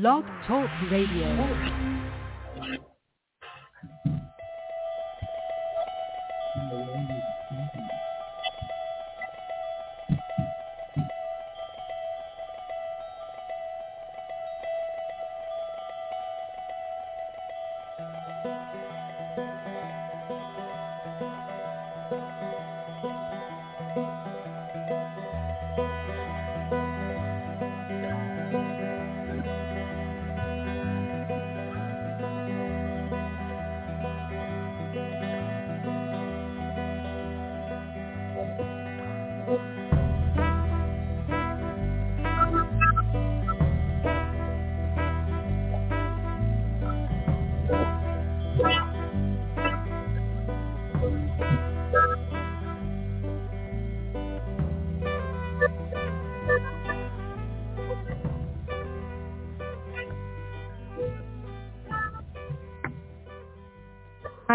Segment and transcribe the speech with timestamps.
[0.00, 1.28] Blog Talk Radio.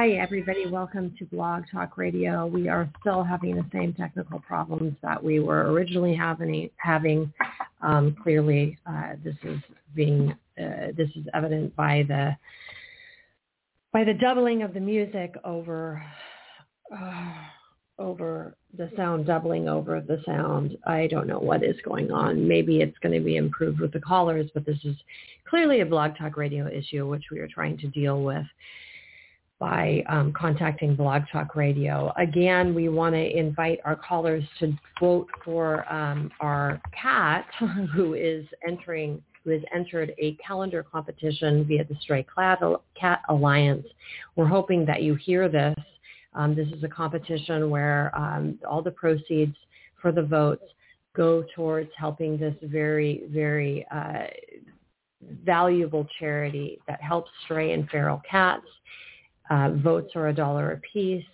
[0.02, 0.66] Hi, everybody.
[0.66, 2.46] Welcome to Blog Talk Radio.
[2.48, 6.70] We are still having the same technical problems that we were originally having.
[6.78, 7.34] Having
[7.82, 9.60] um, clearly, uh, this is
[9.94, 12.34] being uh, this is evident by the
[13.92, 16.02] by the doubling of the music over
[16.98, 17.34] uh,
[17.98, 20.78] over the sound doubling over the sound.
[20.88, 22.48] I don't know what is going on.
[22.48, 24.96] Maybe it's going to be improved with the callers, but this is
[25.50, 28.46] clearly a Blog Talk Radio issue, which we are trying to deal with
[29.60, 32.14] by um, contacting Blog Talk Radio.
[32.18, 37.46] Again, we want to invite our callers to vote for um, our cat
[37.94, 43.86] who is entering who has entered a calendar competition via the Stray Cat Alliance.
[44.36, 45.76] We're hoping that you hear this.
[46.34, 49.56] Um, this is a competition where um, all the proceeds
[50.02, 50.64] for the votes
[51.16, 54.28] go towards helping this very, very uh,
[55.44, 58.66] valuable charity that helps stray and feral cats.
[59.50, 61.26] Uh, votes are a dollar a apiece.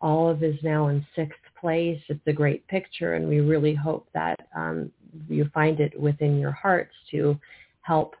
[0.00, 2.00] Olive is now in sixth place.
[2.08, 4.90] It's a great picture, and we really hope that um,
[5.28, 7.38] you find it within your hearts to
[7.82, 8.16] help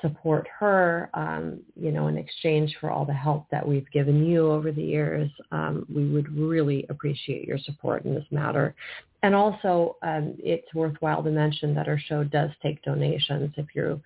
[0.00, 4.50] support her, um, you know, in exchange for all the help that we've given you
[4.50, 5.30] over the years.
[5.50, 8.74] Um, we would really appreciate your support in this matter.
[9.22, 13.54] And also, um, it's worthwhile to mention that our show does take donations.
[13.56, 14.00] If you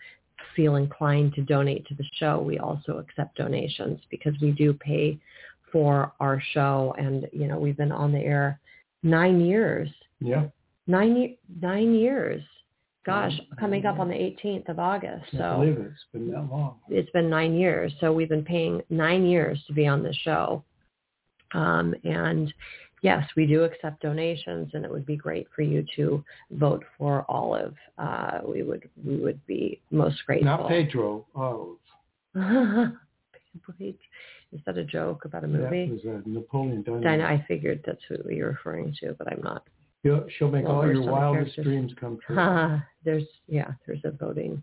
[0.54, 5.18] feel inclined to donate to the show, we also accept donations because we do pay
[5.72, 6.94] for our show.
[6.98, 8.60] And, you know, we've been on the air
[9.02, 9.88] nine years.
[10.20, 10.46] Yeah.
[10.86, 12.42] Nine, nine years.
[13.06, 15.24] Gosh, coming up on the 18th of August.
[15.32, 15.86] I So believe it.
[15.86, 16.76] It's been that long.
[16.90, 17.92] it's been nine years.
[18.00, 20.62] So we've been paying nine years to be on the show.
[21.52, 22.52] Um, and
[23.02, 27.24] yes, we do accept donations, and it would be great for you to vote for
[27.28, 27.74] Olive.
[27.98, 30.46] Uh, we would we would be most grateful.
[30.46, 31.26] Not Pedro.
[31.34, 31.76] Oh,
[34.50, 35.62] Is that a joke about a movie?
[35.62, 36.06] that movie?
[36.06, 37.04] was a Napoleon Dynamite.
[37.04, 39.64] Dinah, I figured that's who you're referring to, but I'm not.
[40.02, 41.64] She'll, she'll make Well, all your wildest characters.
[41.64, 42.36] dreams come true.
[43.04, 44.62] there's yeah, there's a voting.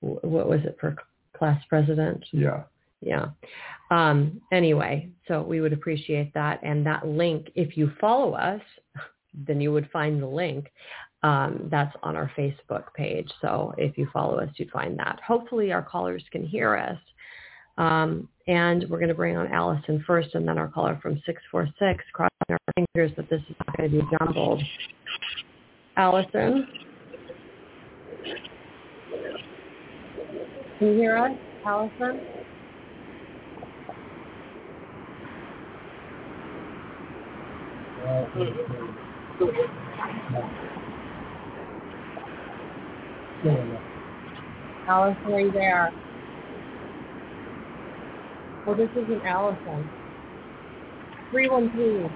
[0.00, 0.96] What was it for
[1.36, 2.24] class president?
[2.32, 2.64] yeah.
[3.00, 3.26] Yeah.
[3.90, 6.60] Um, anyway, so we would appreciate that.
[6.62, 8.62] And that link, if you follow us,
[9.46, 10.70] then you would find the link.
[11.22, 13.30] Um, that's on our Facebook page.
[13.40, 15.20] So if you follow us, you'd find that.
[15.26, 16.98] Hopefully our callers can hear us.
[17.78, 22.04] Um, and we're going to bring on Allison first and then our caller from 646,
[22.12, 24.62] crossing our fingers that this is not going to be jumbled.
[25.96, 26.68] Allison?
[30.78, 31.32] Can you hear us,
[31.64, 32.20] Allison?
[44.86, 45.92] Allison, are you there?
[48.66, 49.88] Well, this isn't Allison.
[51.30, 52.10] 313.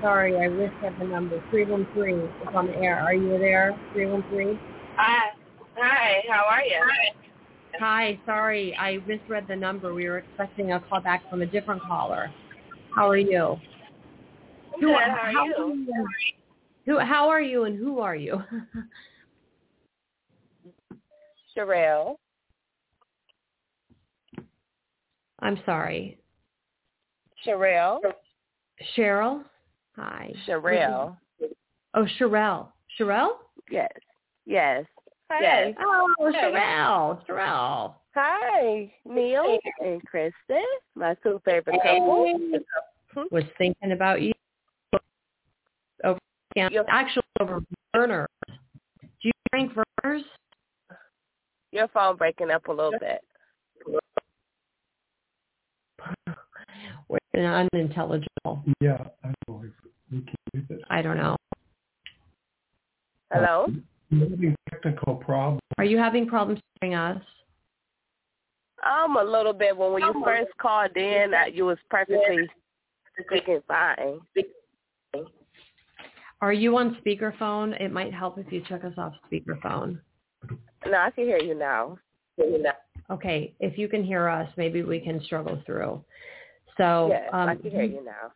[0.00, 1.42] Sorry, I misread the number.
[1.50, 3.00] 313 is on the air.
[3.00, 3.78] Are you there?
[3.92, 4.58] 313?
[4.96, 5.30] Hi.
[5.76, 6.22] Hi.
[6.28, 6.80] How are you?
[6.82, 7.14] Hi.
[7.78, 9.92] Hi, sorry, I misread the number.
[9.92, 12.30] We were expecting a call back from a different caller.
[12.94, 13.58] How are you?
[14.80, 14.94] Good.
[14.94, 15.86] How are you?
[16.86, 16.98] Who?
[16.98, 18.42] How are you, and who are you?
[21.56, 22.16] Sherelle.
[25.40, 26.18] I'm sorry,
[27.46, 28.00] Sherelle.
[28.96, 29.44] Cheryl.
[29.96, 31.16] Hi, Sherelle.
[31.94, 32.68] Oh, Sherelle.
[32.98, 33.36] Sherelle?
[33.70, 33.90] Yes.
[34.44, 34.84] Yes.
[35.30, 35.40] Hi.
[35.42, 35.74] Yes.
[35.80, 36.32] Oh, Hey.
[36.32, 37.26] Sherelle.
[37.26, 37.94] Sherelle.
[38.14, 40.64] Hi, Neil and Kristin,
[40.94, 42.34] my two favorite couple.
[43.14, 43.22] Hmm?
[43.30, 44.32] Was thinking about you
[46.56, 46.86] over Yep.
[46.88, 47.60] actually over
[47.94, 48.26] Vernors.
[48.46, 48.54] Do
[49.22, 50.24] you drink Vernors?
[51.72, 53.20] Your phone breaking up a little bit.
[57.08, 58.64] We're unintelligible.
[58.80, 59.72] Yeah, I don't know if
[60.10, 60.80] we can do this.
[60.88, 61.36] I don't know.
[63.32, 63.66] Hello?
[64.12, 65.60] I'm having technical problems.
[65.78, 67.20] Are you having problems hearing us?
[68.84, 69.76] Um, a little bit.
[69.76, 72.48] When, when you first called in, uh, you was perfectly
[73.26, 74.20] speaking fine.
[76.40, 77.80] Are you on speakerphone?
[77.80, 79.98] It might help if you took us off speakerphone.
[80.86, 81.98] No, I can hear you now.
[83.10, 86.04] Okay, if you can hear us, maybe we can struggle through.
[86.76, 88.32] So, yes, um, I can hear you now.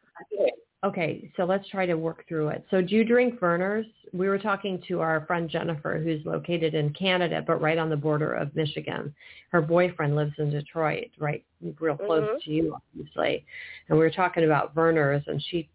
[0.82, 2.64] okay, so let's try to work through it.
[2.70, 3.85] So do you drink Vernors?
[4.14, 7.97] We were talking to our friend Jennifer, who's located in Canada, but right on the
[7.97, 9.14] border of Michigan.
[9.50, 11.44] Her boyfriend lives in Detroit, right,
[11.79, 12.43] real close Mhm.
[12.44, 13.44] to you, obviously.
[13.88, 15.69] And we were talking about Vernors, and she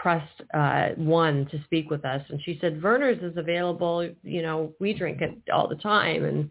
[0.00, 4.08] pressed uh, one to speak with us, and she said Vernors is available.
[4.22, 6.48] You know, we drink it all the time, and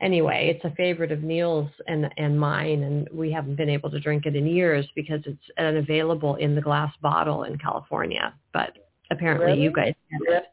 [0.00, 4.00] anyway, it's a favorite of Neil's and and mine, and we haven't been able to
[4.00, 8.34] drink it in years because it's unavailable in the glass bottle in California.
[8.52, 8.76] But
[9.12, 10.44] apparently, you guys get it.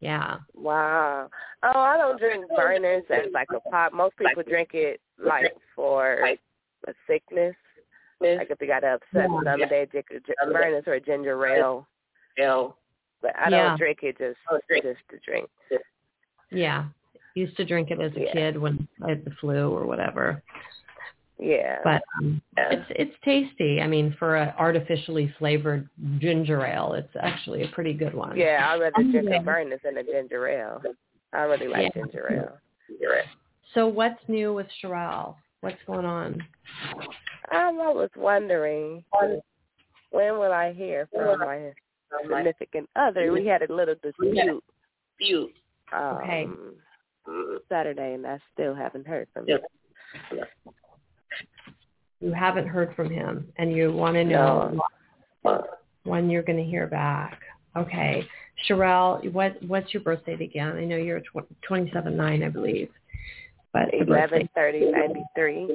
[0.00, 0.38] Yeah.
[0.54, 1.30] Wow.
[1.62, 3.92] Oh, I don't drink Vernors as like a pop.
[3.92, 6.18] Most people drink it like for
[6.88, 7.54] a sickness.
[8.20, 9.40] Like if they got an upset Yeah.
[9.42, 11.86] stomach, they drink a Vernors or a ginger ale.
[12.38, 12.76] ale.
[13.22, 14.38] But I don't drink it just
[14.70, 15.48] just to drink.
[16.50, 16.86] Yeah.
[17.34, 18.32] Used to drink it as a Yeah.
[18.32, 20.42] kid when I had the flu or whatever.
[21.38, 21.80] Yeah.
[21.84, 23.82] But um, it's it's tasty.
[23.82, 25.86] I mean, for a artificially flavored
[26.18, 28.36] ginger ale, it's actually a pretty good one.
[28.36, 29.40] yeah, I'd rather drink Yeah.
[29.40, 30.82] a Vernors than a ginger ale.
[31.34, 32.02] I really like Yeah.
[32.02, 32.58] ginger ale.
[33.74, 35.36] So what's new with Sherelle?
[35.60, 36.42] What's going on?
[37.52, 39.04] Um, I was wondering
[40.10, 41.72] when will I hear from my
[42.22, 43.32] significant other?
[43.32, 44.62] We had a little dispute.
[45.92, 46.46] Um, Okay.
[47.68, 49.58] Saturday, and I still haven't heard from him.
[52.20, 54.78] You haven't heard from him, and you want to know
[56.04, 57.40] when you're going to hear back.
[57.76, 58.24] Okay,
[58.68, 60.76] Sherelle, what what's your birth date again?
[60.76, 62.90] I know you're tw- 27 nine, I believe,
[63.76, 65.68] but the birth Eleven date thirty ninety three.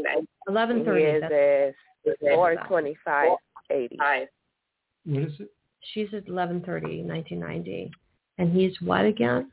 [0.49, 1.13] 11:30.
[1.13, 1.73] He that's-
[2.05, 3.29] is four twenty five
[3.69, 3.97] eighty.
[3.97, 5.49] What is it?
[5.93, 7.91] She's at 11:30, 1990,
[8.37, 9.51] and he's what again?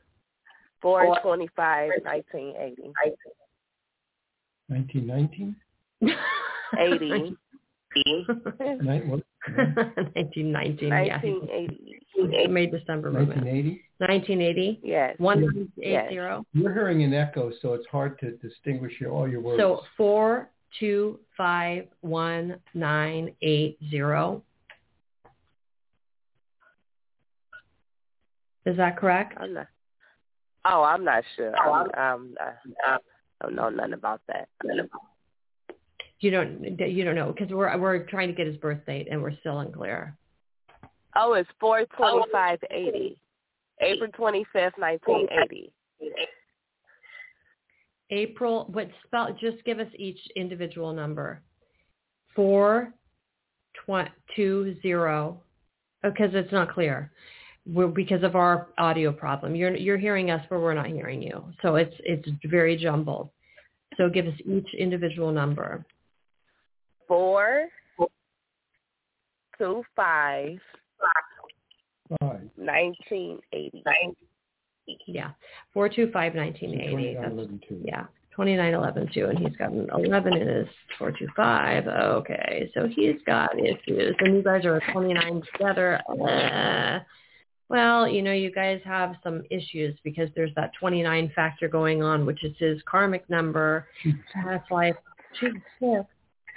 [0.81, 2.91] Four twenty five nineteen eighty.
[4.67, 5.55] 1919?
[6.77, 7.35] Eighty.
[8.81, 9.23] Nine, what?
[9.55, 11.17] 1919, yeah.
[11.17, 12.47] Nineteen eighty.
[12.47, 13.81] May December 1980?
[13.99, 14.79] 1980.
[14.83, 15.15] Yes.
[15.19, 16.15] 1980.
[16.53, 19.59] You're hearing an echo, so it's hard to distinguish your, all your words.
[19.59, 20.49] So four
[20.79, 24.43] two five one nine eight zero.
[28.65, 29.35] Is that correct?
[29.39, 29.67] I'm not
[30.65, 31.55] Oh, I'm not sure.
[31.55, 32.35] I'm, um,
[32.85, 32.97] I
[33.41, 34.49] don't know nothing about that.
[36.19, 39.21] You don't you don't know because we're we're trying to get his birth date and
[39.21, 40.17] we're still unclear.
[41.15, 43.17] Oh, it's four twenty five eighty.
[43.81, 45.71] April twenty fifth, nineteen eighty.
[48.11, 49.35] April, what spell?
[49.39, 51.41] Just give us each individual number.
[52.35, 52.93] Four,
[53.85, 55.41] tw- two, zero,
[56.01, 57.11] because it's not clear.
[57.67, 59.55] We're, because of our audio problem.
[59.55, 61.43] You're you're hearing us, but we're not hearing you.
[61.61, 63.29] So it's it's very jumbled.
[63.97, 65.85] So give us each individual number.
[67.07, 67.67] Four
[69.57, 70.57] two five
[72.09, 73.83] 1980.
[75.07, 75.31] Yeah,
[75.73, 77.83] 425 1980.
[77.85, 81.87] Yeah, 2911 too, and he's got an 11 in his 425.
[81.87, 86.01] Okay, so he's got issues, and you guys are a 29 together.
[86.09, 86.99] Uh,
[87.69, 92.25] well, you know, you guys have some issues because there's that 29 factor going on,
[92.25, 93.87] which is his karmic number.
[94.33, 94.95] Past life,
[95.39, 96.05] she's six.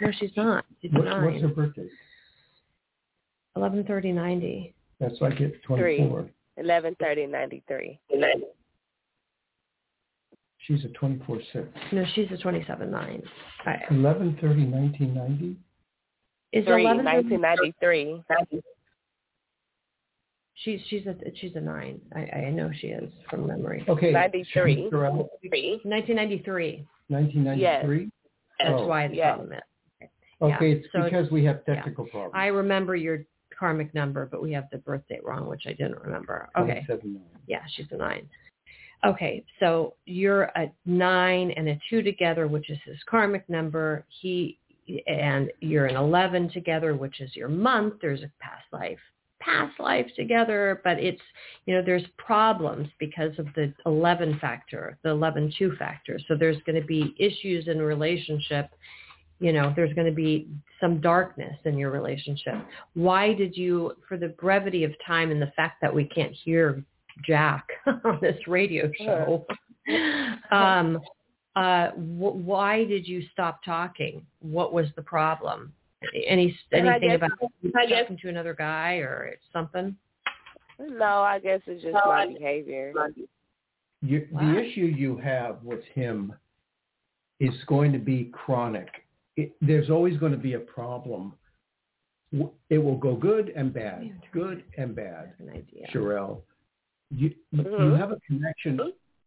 [0.00, 0.64] No, she's not.
[0.80, 1.24] She's what, nine.
[1.24, 1.88] What's her birthday?
[3.54, 4.74] 113090.
[5.02, 6.30] That's why I get 24.
[6.56, 7.98] 113093.
[10.58, 11.68] She's a 24-6.
[11.90, 13.22] No, she's a 27-9.
[13.66, 13.80] Right.
[13.90, 15.56] 1130-1990?
[16.52, 17.26] Is 3, 11,
[20.54, 22.00] She's she's a she's a nine.
[22.14, 23.84] I, I know she is from memory.
[23.88, 24.88] Okay, ninety three.
[25.84, 26.86] Nineteen ninety three.
[27.08, 28.10] Nineteen ninety three.
[28.60, 28.64] Oh.
[28.64, 28.86] That's oh.
[28.86, 29.34] why the yes.
[29.34, 30.08] problem is.
[30.40, 30.76] Okay, yeah.
[30.76, 32.12] it's so because it's, we have technical yeah.
[32.12, 32.34] problems.
[32.36, 33.24] I remember your
[33.62, 36.48] karmic number, but we have the birth date wrong, which I didn't remember.
[36.58, 36.82] Okay.
[36.84, 38.28] 27, Yeah, she's a nine.
[39.04, 44.04] Okay, so you're a nine and a two together, which is his karmic number.
[44.20, 44.58] He
[45.06, 47.94] and you're an eleven together, which is your month.
[48.02, 48.98] There's a past life
[49.42, 51.20] past life together, but it's,
[51.66, 56.18] you know, there's problems because of the 11 factor, the 11-2 factor.
[56.28, 58.70] So there's going to be issues in relationship.
[59.42, 60.48] You know, there's going to be
[60.80, 62.54] some darkness in your relationship.
[62.94, 66.82] Why did you, for the brevity of time and the fact that we can't hear
[67.26, 69.44] Jack on this radio show,
[70.52, 71.00] um,
[71.56, 74.24] uh, wh- why did you stop talking?
[74.40, 75.72] What was the problem?
[76.14, 77.30] Any anything guess, about
[77.76, 79.96] I guess, talking to another guy or something?
[80.78, 82.92] No, I guess it's just my behavior.
[84.02, 84.40] You, Wow.
[84.40, 86.32] The issue you have with him
[87.38, 88.88] is going to be chronic.
[89.36, 91.34] It, there's always going to be a problem.
[92.70, 95.34] It will go good and bad, good and bad.
[95.38, 95.86] have an idea.
[95.92, 96.40] Sherelle,
[97.10, 97.98] you you Mhm.
[97.98, 98.80] have a connection.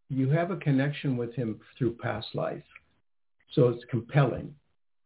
[0.10, 2.64] You have a connection with him through past life,
[3.52, 4.56] so it's compelling.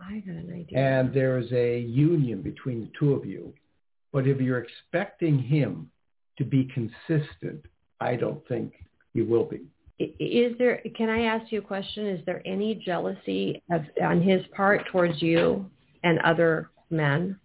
[0.01, 0.77] I got an idea.
[0.79, 3.53] and there is a union between the two of you.
[4.13, 5.91] But if you're expecting him
[6.38, 7.65] to be consistent,
[8.00, 9.62] I don't think he will be.
[10.00, 10.82] Is there?
[10.96, 12.08] Can I ask you a question?
[12.08, 15.70] Is there any jealousy of, on his part towards you
[16.03, 17.38] and other men?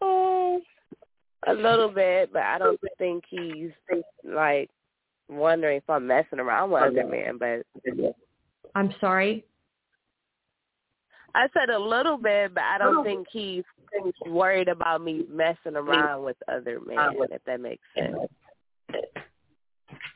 [0.00, 0.62] Um,
[1.46, 3.70] a little bit, but I don't think he's
[4.24, 4.70] like
[5.28, 7.36] wondering if I'm messing around with other men.
[7.38, 7.66] But
[8.74, 9.44] I'm sorry.
[11.34, 13.62] I said a little bit, but I don't think he's
[14.26, 16.98] worried about me messing around with other men.
[17.30, 18.16] If that makes sense.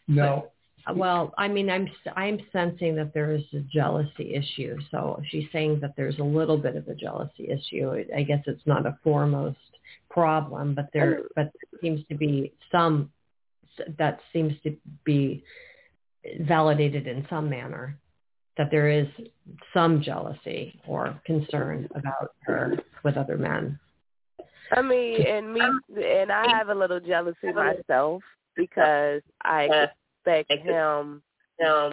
[0.08, 0.50] No,
[0.86, 4.76] uh, Well, I mean, I'm I'm sensing that there is a jealousy issue.
[4.90, 8.04] So she's saying that there's a little bit of a jealousy issue.
[8.14, 9.58] I guess it's not a foremost
[10.10, 11.28] problem, but there oh.
[11.34, 13.10] but there seems to be some
[13.98, 15.42] that seems to be
[16.40, 17.98] validated in some manner
[18.56, 19.06] that there is
[19.72, 23.78] some jealousy or concern about her with other men.
[24.70, 28.22] I mean, and me, and I have a little jealousy myself
[28.56, 29.68] because I
[30.24, 31.22] expect him
[31.66, 31.92] um,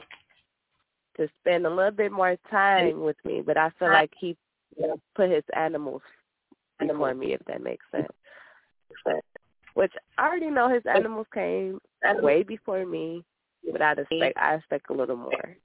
[1.17, 4.37] to spend a little bit more time with me, but I feel like he
[5.15, 6.01] put his animals
[6.79, 8.07] before me, if that makes sense.
[9.73, 11.79] Which I already know his animals came
[12.21, 13.23] way before me,
[13.71, 15.57] but I expect I expect a little more.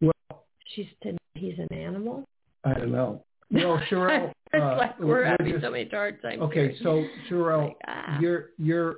[0.00, 0.44] well,
[0.74, 0.86] She's
[1.34, 2.24] he's an animal.
[2.64, 3.22] I don't know.
[3.50, 6.40] Well, Sherelle, it's uh, like we're we're having just- so many hard times.
[6.42, 8.18] okay, so Sherelle, Like, ah.
[8.20, 8.96] you're you're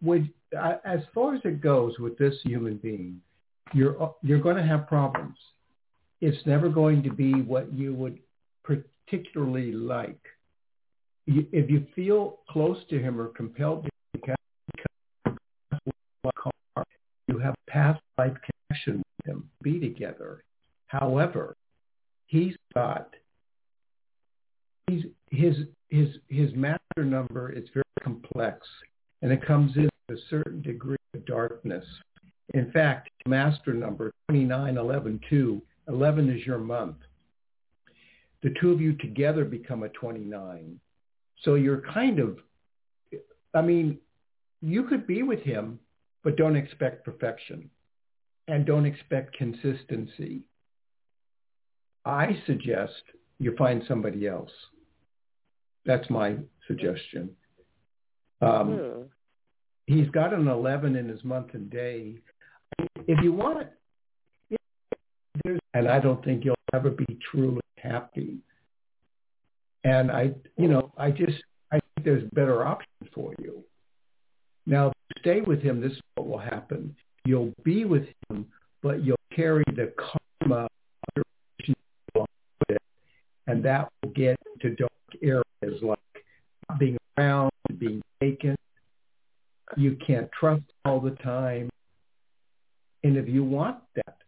[0.00, 0.24] with
[0.58, 3.20] uh, as far as it goes with this human being,
[3.74, 5.36] you're you're going to have problems.
[6.20, 8.18] It's never going to be what you would
[8.64, 10.20] particularly like.
[11.26, 14.36] You, if you feel close to him or compelled to become
[17.28, 18.34] you have past life
[18.68, 20.42] connection with him, be together.
[20.86, 21.56] However,
[22.26, 23.11] he's got
[25.32, 25.56] his
[25.88, 28.66] his his master number is very complex
[29.22, 31.84] and it comes in with a certain degree of darkness.
[32.54, 36.96] In fact, master number 29112, 11 is your month.
[38.42, 40.78] The two of you together become a 29.
[41.44, 42.38] So you're kind of,
[43.54, 43.98] I mean,
[44.60, 45.78] you could be with him,
[46.24, 47.70] but don't expect perfection
[48.48, 50.42] and don't expect consistency.
[52.04, 53.02] I suggest
[53.38, 54.50] you find somebody else.
[55.84, 56.36] That's my
[56.66, 57.30] suggestion.
[58.40, 59.02] Um, Hmm.
[59.86, 62.18] he's got an 11 in his month and day.
[63.06, 63.60] If you want
[64.50, 64.58] it,
[65.44, 68.38] there's, and I don't think you'll ever be truly happy.
[69.84, 73.64] And I, you know, I just, I think there's better options for you.
[74.66, 76.94] Now, if you stay with him, this is what will happen.
[77.24, 78.46] You'll be with him,
[78.82, 80.68] but you'll carry the karma of
[81.16, 81.24] your
[81.58, 81.78] relationship
[82.14, 82.82] with it,
[83.46, 84.91] and that will get to dark
[85.22, 85.98] areas like
[86.78, 88.58] being around, being vacant,
[89.76, 91.68] you can't trust all the time.
[93.04, 94.18] And if you want that,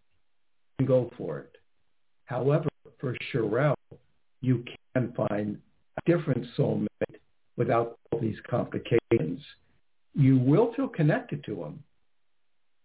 [0.79, 1.57] then go for it.
[2.25, 3.75] However, for Sherelle,
[4.41, 4.65] you
[4.95, 5.59] can find
[5.99, 6.89] a different soulmate
[7.57, 9.41] without all these complications.
[10.15, 11.83] You will feel connected to him.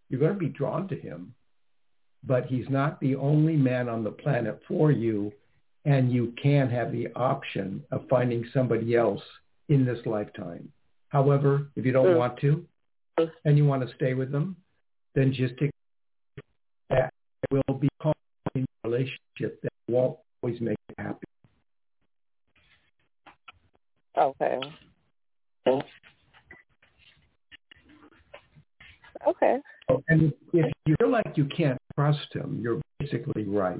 [0.10, 1.34] You're going to be drawn to him,
[2.24, 5.32] but he's not the only man on the planet for you,
[5.86, 9.21] and you can have the option of finding somebody else
[9.69, 10.71] in this lifetime.
[11.09, 12.17] However, if you don't Mm.
[12.17, 12.65] want to
[13.45, 14.55] and you want to stay with them,
[15.15, 15.71] then just take
[16.89, 17.13] that
[17.51, 18.13] will be a
[18.83, 21.25] relationship that won't always make you happy.
[24.17, 24.59] Okay.
[29.27, 29.59] Okay.
[30.07, 33.79] And if you feel like you can't trust him, you're basically right.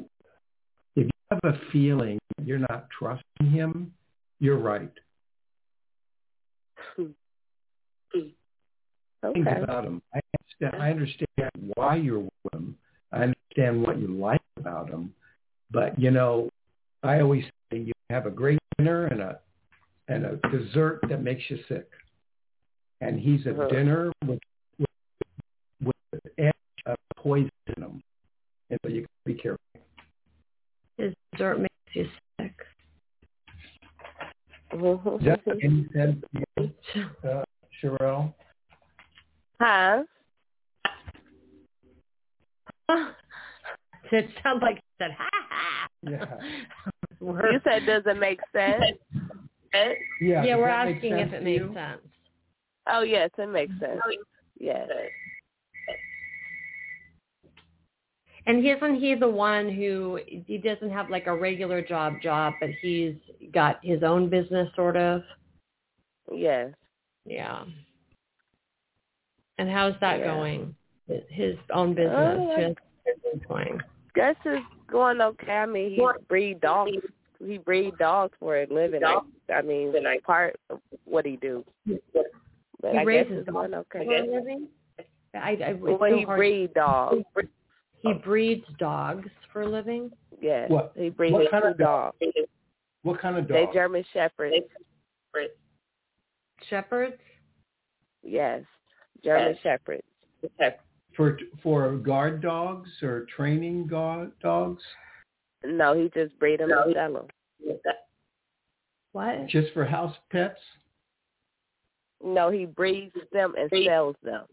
[1.32, 3.94] Have a feeling you're not trusting him,
[4.40, 4.92] you're right.
[6.98, 8.34] Okay.
[9.34, 10.02] Things about him.
[10.14, 10.20] I
[10.62, 12.78] understand, I understand why you're with him.
[13.12, 15.14] I understand what you like about him.
[15.72, 16.50] But you know,
[17.04, 19.40] I always say you have a great dinner and a
[20.08, 21.90] and a dessert that makes you sick.
[23.02, 23.68] And he's a Uh-huh.
[23.68, 24.40] dinner with
[24.80, 24.88] with,
[25.84, 26.54] with an edge
[26.86, 28.02] of poison in him.
[28.70, 29.60] And so you gotta be careful.
[31.00, 32.08] His dessert makes you
[32.40, 32.54] sick.
[34.74, 36.22] Is that what you said,
[37.24, 37.44] uh,
[37.82, 38.34] Sherelle?
[39.62, 40.04] huh?
[44.12, 45.88] it sounds like you said, ha ha.
[46.02, 46.26] Yeah.
[47.22, 48.84] You said does it make sense?
[50.22, 52.02] Yeah, yeah, we're asking if it makes sense.
[52.92, 54.02] Oh yes, it makes sense.
[54.60, 54.90] Yes.
[58.50, 62.72] And isn't he the one who he doesn't have like a regular job job, but
[62.82, 63.14] he's
[63.54, 65.22] got his own business sort of?
[66.34, 66.72] Yes.
[67.26, 67.64] Yeah.
[69.60, 70.34] And how's that Yeah.
[70.34, 70.76] going?
[71.30, 72.38] His own uh, business.
[72.40, 72.76] Oh, his
[73.06, 73.80] business going.
[74.16, 75.52] Guess it's going okay.
[75.52, 76.92] I mean, he breed dogs.
[77.46, 79.04] He breed dogs for a living.
[79.04, 79.20] I,
[79.54, 81.64] I mean, the night part of what he do.
[81.86, 84.06] But He I guess it's going dogs okay.
[84.08, 84.70] for a living?
[85.36, 87.24] I, I, Well, so he breed dogs.
[88.02, 88.14] He oh.
[88.14, 90.12] breeds dogs for a living.
[90.42, 90.70] Yes.
[90.70, 92.14] What- He breeds what kind two of dog?
[92.20, 92.34] dogs.
[93.04, 93.68] What kind of dogs?
[93.68, 93.74] They?
[93.74, 94.56] German shepherds.
[96.70, 97.18] Shepherds.
[98.24, 98.64] Yes.
[99.24, 100.04] German shepherds.
[101.16, 104.84] For for guard dogs or training guard dogs?
[105.66, 107.80] No, he just breed them and sell them.
[109.12, 109.48] What?
[109.48, 110.60] Just for house pets?
[112.24, 114.46] No, he breeds them and sells them.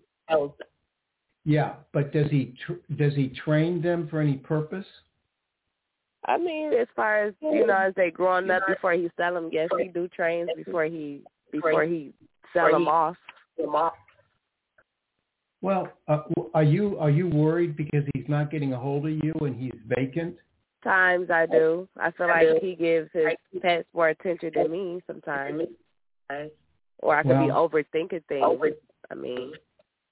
[1.47, 4.85] Yeah, but does he tr- does he train them for any purpose?
[6.25, 9.49] I mean, as far as you know, as they growing up before he sell them,
[9.53, 11.23] yes, he do trains before he
[11.53, 12.13] before he
[12.53, 13.17] sell them off.
[15.63, 16.23] Well, uh,
[16.53, 19.79] are you are you worried because he's not getting a hold of you and he's
[19.87, 20.35] vacant?
[20.83, 21.89] Times I do.
[21.97, 23.29] I feel like he gives his
[23.63, 25.63] pets more attention than me sometimes,
[26.99, 28.75] or I could be overthinking things.
[29.13, 29.53] I mean,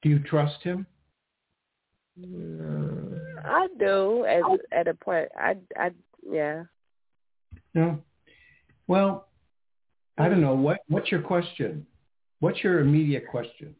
[0.03, 0.87] Do you trust him?
[2.17, 3.19] No.
[3.45, 4.59] I do at oh.
[4.73, 5.29] at a point.
[5.37, 5.91] I I
[6.29, 6.65] yeah.
[7.75, 7.99] No.
[8.87, 9.29] Well,
[10.19, 10.55] I don't know.
[10.55, 11.87] What what's your question?
[12.41, 13.75] What's your immediate question?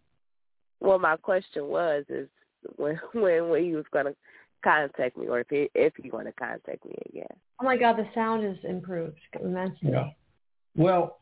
[0.81, 2.29] Well, my question was is
[2.77, 4.15] when when when he was gonna
[4.63, 7.27] contact me, or if he if he gonna contact me again.
[7.61, 9.93] Oh my God, the sound is improved immensely.
[10.77, 11.19] Well,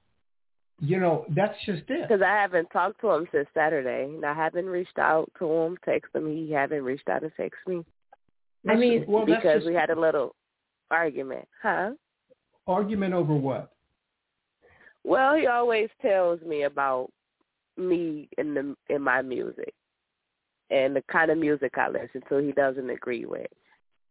[0.82, 2.08] you know, that's just it.
[2.08, 5.78] Because I haven't talked to him since Saturday, and I haven't reached out to him,
[5.84, 6.26] text him.
[6.26, 7.84] He haven't reached out to text me
[8.68, 10.34] I mean, well, because just we had a little
[10.90, 11.92] argument, huh?
[12.66, 13.72] argument over what?
[15.04, 17.10] Well, he always tells me about
[17.76, 19.74] me in the in my music
[20.70, 22.38] and the kind of music I listen to.
[22.38, 23.48] He doesn't agree with.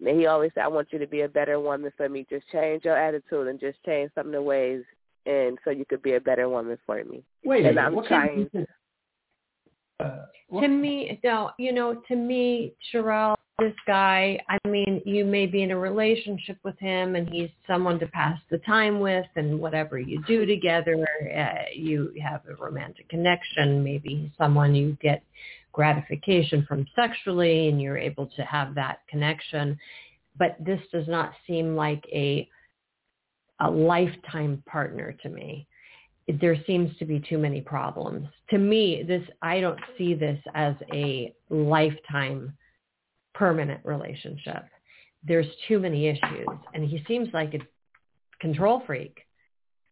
[0.06, 2.26] And he always said, "I want you to be a better woman for me.
[2.30, 4.84] Just change your attitude and just change some of the ways,
[5.26, 7.80] and so you could be a better woman for me." Wait And.
[7.80, 8.70] I'm what kind of trying- music-
[10.00, 15.24] uh, what- to me, no, you know, to me, Sherelle, this guy, I mean, you
[15.24, 19.28] may be in a relationship with him and he's someone to pass the time with
[19.36, 21.06] and whatever you do together,
[21.36, 25.22] uh, you have a romantic connection, maybe he's someone you get
[25.74, 29.78] gratification from sexually and you're able to have that connection.
[30.38, 32.50] But this does not seem like a
[33.62, 35.68] a lifetime partner to me
[36.40, 38.28] there seems to be too many problems.
[38.52, 42.54] To me, this I don't see this as a lifetime
[43.34, 44.66] permanent relationship.
[45.24, 47.60] There's too many issues and he seems like a
[48.40, 49.18] control freak.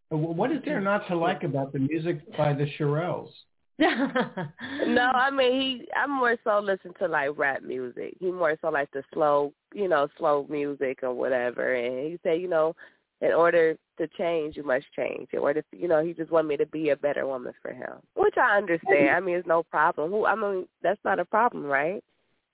[0.08, 3.30] what is there not to like about the music by the Shirelles?
[4.86, 5.88] No, I mean he.
[5.96, 8.14] I'm more so listen to like rap music.
[8.20, 11.74] He more so like the slow, you know, slow music or whatever.
[11.74, 12.74] And he said, you know,
[13.20, 15.28] in order to change, you must change.
[15.32, 17.72] In order, to, you know, he just want me to be a better woman for
[17.72, 19.08] him, which I understand.
[19.08, 19.16] Mm-hmm.
[19.16, 20.10] I mean, it's no problem.
[20.10, 20.26] Who?
[20.26, 22.02] I mean, that's not a problem, right?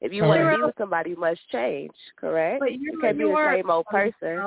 [0.01, 2.61] If you want to be with somebody, you must change, correct?
[2.61, 4.47] But you, can't be you the same old person.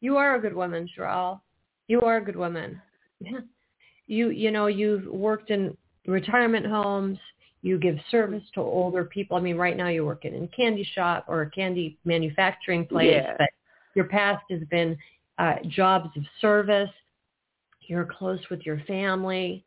[0.00, 1.40] You are a good woman, Sheryl.
[1.88, 2.80] You are a good woman.
[4.10, 7.18] You you know you've worked in retirement homes.
[7.60, 9.36] You give service to older people.
[9.36, 13.10] I mean, right now you're working in a candy shop or a candy manufacturing place,
[13.12, 13.34] Yeah.
[13.36, 13.50] but
[13.94, 14.96] your past has been
[15.38, 16.90] uh, jobs of service.
[17.82, 19.64] You're close with your family.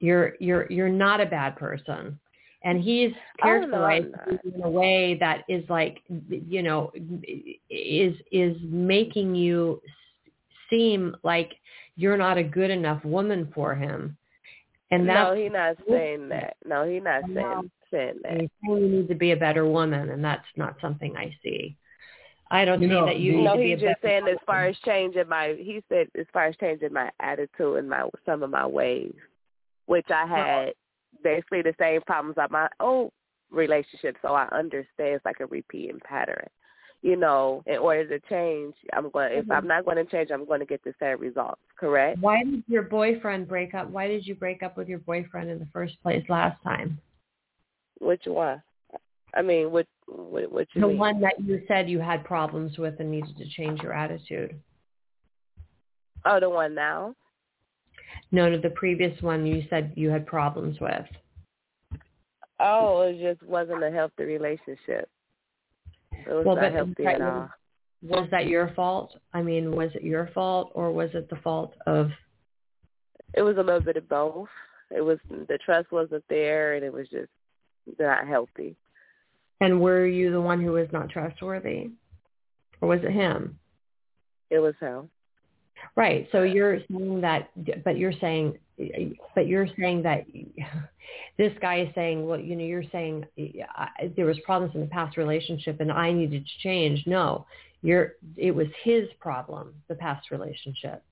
[0.00, 2.18] You're you're you're not a bad person,
[2.64, 6.90] and he's characterized in a way that is like you know
[7.70, 9.80] is is making you
[10.68, 11.52] seem like
[11.96, 14.16] you're not a good enough woman for him.
[14.90, 16.56] And that's, no, he's not saying that.
[16.64, 18.40] No, he's not saying saying that.
[18.40, 21.76] He's saying you need to be a better woman, and that's not something I see.
[22.52, 24.02] I don't You see know, that you the- need No, to be a he's just
[24.02, 24.70] better saying as far woman.
[24.70, 25.54] as changing my.
[25.58, 29.14] He said as far as changing my attitude and my some of my ways,
[29.86, 30.72] which I had
[31.22, 33.12] basically the same problems on my old
[33.50, 34.16] relationship.
[34.22, 36.46] So I understand it's like a repeating pattern.
[37.02, 39.32] You know, in order to change, I'm going.
[39.32, 39.52] If Mm-hmm.
[39.52, 41.62] I'm not going to change, I'm going to get the same results.
[41.78, 42.18] Correct?
[42.20, 43.88] Why did your boyfriend break up?
[43.88, 46.98] Why did you break up with your boyfriend in the first place last time?
[48.00, 48.60] Which one?
[49.34, 50.98] I mean, what what, what you The mean?
[50.98, 54.58] one that you said you had problems with and needed to change your attitude.
[56.24, 57.14] Oh, the one now.
[58.32, 61.06] No, no, the previous one you said you had problems with.
[62.58, 65.08] Oh, it just wasn't a healthy relationship.
[66.12, 67.48] It was Well, not healthy at all.
[68.02, 69.16] Was that your fault?
[69.32, 72.10] I mean, was it your fault or was it the fault of
[73.34, 74.48] It was a little bit of both.
[74.90, 77.30] It was the trust wasn't there, and it was just
[77.98, 78.74] not healthy.
[79.60, 81.90] And were you the one who was not trustworthy?
[82.80, 83.58] Or was it him?
[84.48, 85.10] It was him.
[85.96, 86.28] Right.
[86.32, 87.50] So you're saying that
[87.84, 88.58] but you're saying
[89.34, 90.24] but you're saying that
[91.38, 93.26] this guy is saying, well, you know, you're saying
[93.74, 97.04] I, there was problems in the past relationship and I needed to change.
[97.06, 97.46] No,
[97.82, 101.02] you're it was his problem, the past relationship.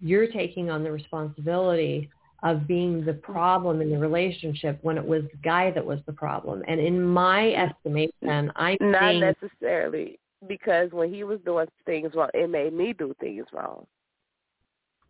[0.00, 2.10] You're taking on the responsibility
[2.42, 6.12] of being the problem in the relationship when it was the guy that was the
[6.12, 6.62] problem.
[6.66, 12.30] And in my estimation, I'm Not saying necessarily because when he was doing things wrong,
[12.32, 13.86] it made me do things wrong.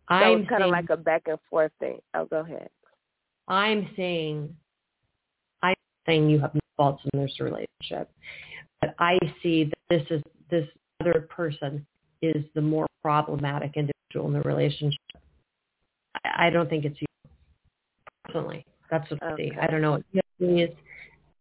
[0.09, 1.99] So I'm it's kind of like a back and forth thing.
[2.13, 2.69] Oh, go ahead.
[3.47, 4.53] I'm saying,
[5.61, 8.09] I'm saying you have no faults in this relationship,
[8.81, 10.67] but I see that this is this
[10.99, 11.85] other person
[12.21, 14.99] is the more problematic individual in the relationship.
[16.25, 17.07] I, I don't think it's you
[18.33, 18.65] personally.
[18.89, 19.51] That's what I see.
[19.59, 20.03] I don't know what
[20.39, 20.69] you is,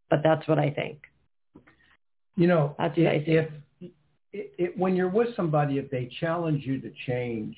[0.09, 0.99] but that's what I think.
[2.37, 3.49] You know, That's what I if,
[3.81, 3.91] if
[4.33, 7.57] it, it, when you're with somebody, if they challenge you to change,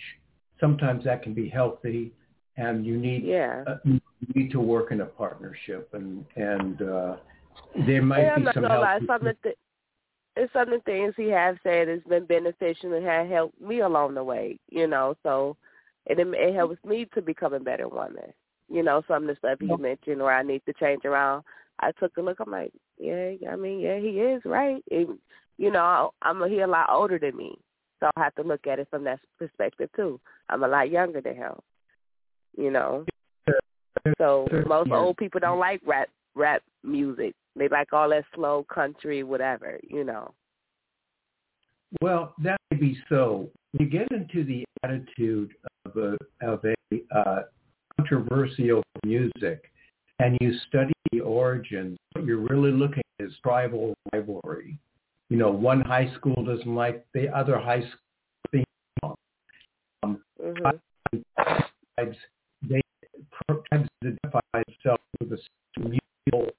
[0.61, 2.13] sometimes that can be healthy,
[2.57, 3.65] and you need Yeah.
[3.67, 4.01] uh, you
[4.35, 7.17] need to work in a partnership, and and uh,
[7.87, 8.93] there might Yeah, I'm be not some gonna lie.
[8.93, 9.07] healthy.
[9.07, 9.55] Some of the
[10.35, 13.81] it's some of the things he has said has been beneficial and have helped me
[13.81, 14.59] along the way.
[14.71, 15.57] You know, so
[16.07, 18.33] it it helps me to become a better woman.
[18.73, 21.45] You know, some of the stuff he mentioned or I need to change around.
[21.81, 22.39] I took a look.
[22.41, 24.83] I'm like, yeah, I mean, yeah, he is right.
[24.91, 25.19] And,
[25.59, 27.59] you know, I'm a, he a lot older than me,
[28.01, 30.21] so I have to look at it from that perspective too.
[30.49, 31.55] I'm a lot younger than him.
[32.57, 33.05] You know,
[34.19, 37.35] so most old people don't like rap rap music.
[37.57, 39.79] They like all that slow country, whatever.
[39.83, 40.33] You know.
[42.01, 43.51] Well, that may be so.
[43.73, 45.53] You get into the attitude
[45.85, 47.43] of a, of a uh,
[47.97, 49.71] controversial music
[50.19, 54.79] and you study the origins, what you're really looking at is tribal rivalry.
[55.31, 58.65] You know, one high school doesn't like the other high school theme
[59.01, 59.15] song.
[60.03, 60.71] Um, hmm
[61.97, 62.17] tribes,
[62.69, 62.81] they
[63.47, 66.51] tribes identify themselves with a musical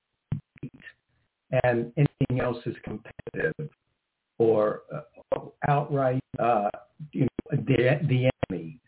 [0.62, 0.72] beat,
[1.64, 3.70] and anything else is competitive
[4.40, 6.70] or uh, outright, uh,
[7.12, 8.80] you know, the, the enemy.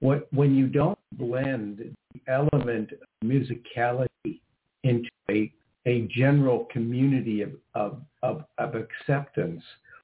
[0.00, 4.40] When you don't blend the element of musicality
[4.84, 5.52] into a,
[5.86, 9.62] a general community of, of, of, of acceptance,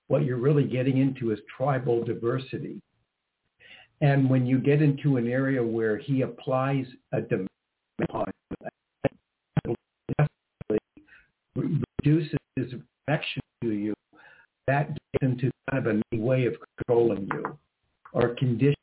[0.08, 2.80] what you're really getting into is tribal diversity.
[4.00, 7.48] And when you get into an area where he applies a demand
[8.10, 8.24] on
[9.66, 9.74] you,
[11.54, 12.72] reduces his
[13.06, 13.94] connection to you,
[14.66, 17.58] that gets into kind of a new way of controlling you
[18.12, 18.74] or conditioning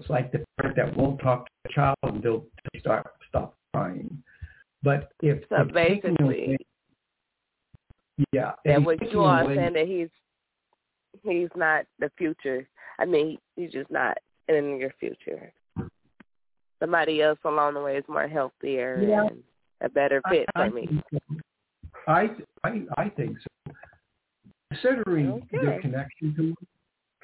[0.00, 4.22] it's like the parent that won't talk to a child until they start stop crying.
[4.82, 6.56] But if, So if basically, away-
[8.32, 10.08] yeah, that what you are away- saying that he's
[11.22, 12.66] he's not the future.
[12.98, 14.16] I mean, he's just not
[14.48, 15.52] in your future.
[16.80, 19.26] Somebody else along the way is more healthier Yeah.
[19.26, 19.42] and
[19.82, 21.02] a better fit I, for me.
[22.06, 22.30] I,
[22.64, 23.72] I, I think so.
[24.72, 25.58] Considering Okay.
[25.62, 26.54] your connection to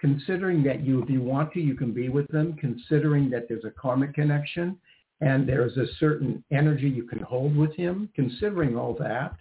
[0.06, 3.64] considering that you, if you want to, you can be with them, considering that there's
[3.64, 4.78] a karmic connection
[5.20, 9.34] and there's a certain energy you can hold with him, considering all that,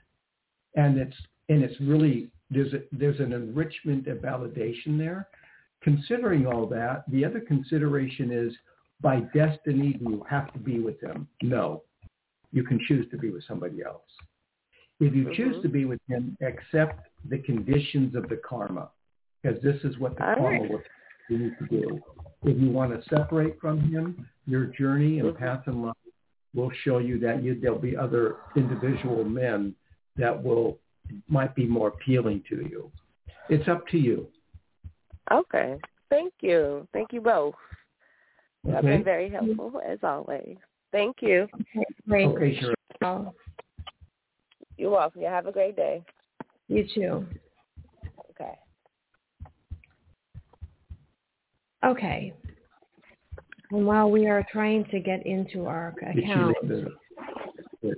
[0.75, 1.15] and it's
[1.49, 5.27] and it's really there's a, there's an enrichment and validation there.
[5.83, 8.51] Considering all that, the other consideration is
[9.01, 11.27] by destiny do you have to be with them?
[11.43, 11.83] No,
[12.51, 14.09] you can choose to be with somebody else.
[14.99, 15.61] If you choose Mhm.
[15.61, 18.89] to be with him, accept the conditions of the karma,
[19.45, 20.69] because this is what the All karma right.
[20.69, 20.81] will
[21.29, 22.01] you need to do.
[22.43, 25.43] If you want to separate from him, your journey and mm-hmm.
[25.43, 25.95] path in life
[26.53, 29.73] will show you that you, there'll be other individual men
[30.17, 30.77] that will
[31.27, 32.91] might be more appealing to you.
[33.49, 34.27] It's up to you.
[35.31, 35.77] Okay.
[36.09, 36.87] Thank you.
[36.93, 37.55] Thank you both.
[38.63, 38.95] That's Okay.
[38.97, 40.57] been very helpful as always.
[40.91, 41.47] Thank you.
[41.53, 42.27] Okay, great.
[42.27, 42.73] Okay, sure.
[43.01, 43.35] Well,
[44.77, 45.21] You're welcome.
[45.21, 46.03] You have a great day.
[46.67, 47.25] you too.
[48.31, 48.57] Okay.
[51.85, 52.33] Okay.
[53.71, 56.55] And while we are trying to get into our account,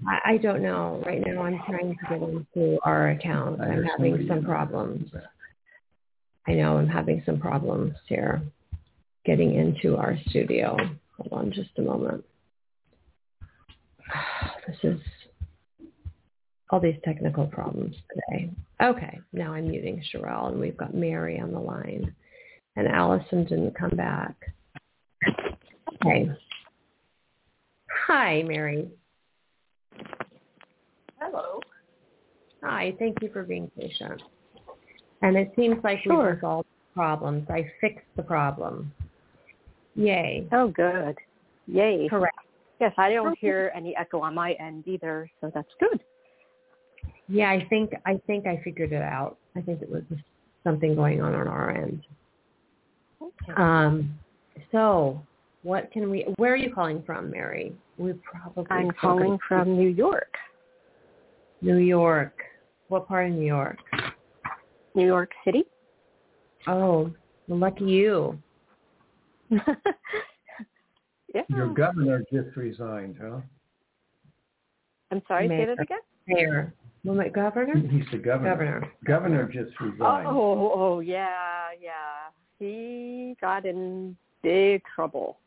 [0.08, 1.02] I, I don't know.
[1.06, 3.62] Right now I'm trying to get into our account.
[3.62, 5.10] I'm having some problems.
[6.48, 8.42] I know I'm having some problems here
[9.26, 10.78] getting into our studio.
[11.18, 12.24] Hold on just a moment.
[14.68, 15.00] This is
[16.70, 18.52] all these technical problems today.
[18.84, 22.14] Okay, now I'm muting Sherelle and we've got Mary on the line.
[22.78, 24.36] And Allison didn't come back.
[25.96, 26.30] Okay.
[28.06, 28.88] Hi, Mary.
[31.20, 31.60] Hello.
[32.62, 34.22] Hi, thank you for being patient.
[35.24, 36.18] And it seems like Sure.
[36.18, 37.50] we've resolved problems.
[37.50, 38.94] I fixed the problem.
[39.96, 40.48] Yay.
[40.52, 41.18] Oh, good.
[41.66, 42.08] Yay.
[42.08, 42.38] Correct.
[42.80, 46.00] Yes, I don't hear any echo on my end either, so that's good.
[47.28, 49.40] Yeah, I think I think I figured it out.
[49.56, 50.04] I think it was
[50.64, 52.04] something going on on our end.
[53.22, 53.54] Okay.
[53.56, 54.18] Um,
[54.72, 55.22] so
[55.64, 56.26] what can we?
[56.38, 57.76] Where are you calling from, Mary?
[57.98, 60.34] We probably I'm spoken- calling from New York.
[61.62, 62.34] New York.
[62.90, 63.78] What part of New York?
[64.96, 65.64] New York City.
[66.68, 67.12] Oh,
[67.48, 68.38] well, lucky you.
[69.50, 71.42] yeah.
[71.50, 73.40] Your governor just resigned, huh?
[75.12, 76.00] I'm sorry, say that again?
[76.28, 76.74] Mayor.
[77.04, 77.76] Well, my governor.
[77.76, 78.50] He's the governor.
[78.52, 78.92] Governor.
[79.06, 80.28] Governor just resigned.
[80.28, 81.92] Oh, oh, yeah, yeah.
[82.60, 85.38] He got in big trouble.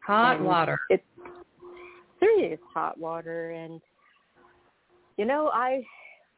[0.00, 0.78] Hot And water.
[0.90, 1.02] It's
[2.20, 3.80] serious hot water, and
[5.16, 5.84] you know, I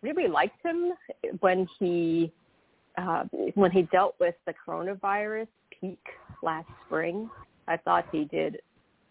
[0.03, 0.93] really liked him
[1.41, 2.33] when he
[2.97, 5.49] uh, when he dealt with the coronavirus
[5.81, 6.03] peak
[6.43, 7.31] last spring.
[7.67, 8.59] I thought he did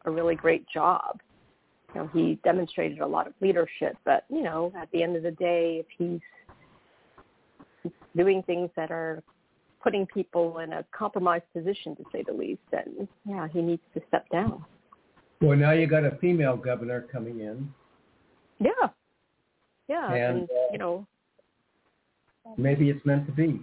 [0.05, 1.19] a really great job.
[1.93, 5.23] You know, he demonstrated a lot of leadership, but you know, at the end of
[5.23, 9.23] the day, if he's doing things that are
[9.87, 14.01] putting people in a compromised position, to say the least, then yeah, he needs to
[14.09, 14.65] step down.
[15.39, 17.73] Well, now you got a female governor coming in.
[18.59, 18.89] Yeah.
[19.87, 20.11] Yeah.
[20.11, 21.07] And, And, uh, you know,
[22.57, 23.61] Maybe it's meant to be.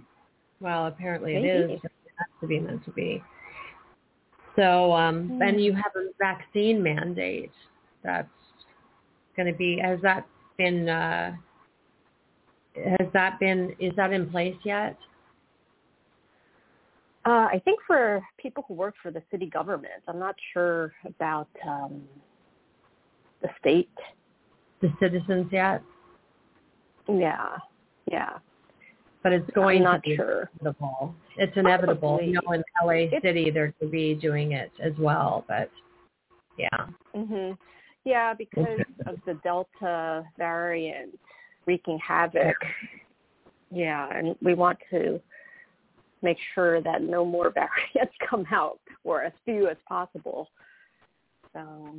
[0.59, 1.73] Well, apparently it Maybe.
[1.73, 1.79] is.
[1.83, 3.21] It has to be meant to be.
[4.55, 7.51] So, um, and you have a vaccine mandate
[8.03, 8.27] that's
[9.35, 9.79] going to be.
[9.83, 10.25] Has that
[10.57, 10.87] been?
[10.87, 11.35] Uh,
[12.75, 13.75] has that been?
[13.79, 14.97] Is that in place yet?
[17.25, 21.49] Uh, I think for people who work for the city government, I'm not sure about
[21.67, 22.03] um,
[23.41, 23.89] the state.
[24.81, 25.81] The citizens yet?
[27.07, 27.57] Yeah.
[28.11, 28.37] Yeah.
[29.23, 30.51] But it's going I'm not to be sure.
[30.61, 31.15] inevitable.
[31.37, 32.19] It's inevitable.
[32.21, 35.43] You know, in LA City, they're to be doing it as well.
[35.47, 35.71] But
[36.57, 37.57] yeah, Mhm.
[38.03, 41.19] Yeah, because of the Delta variant
[41.65, 42.55] wreaking havoc.
[43.71, 45.19] Yeah, and we want to
[46.25, 50.49] make sure that no more variants come out or as few as possible.
[51.53, 51.95] So,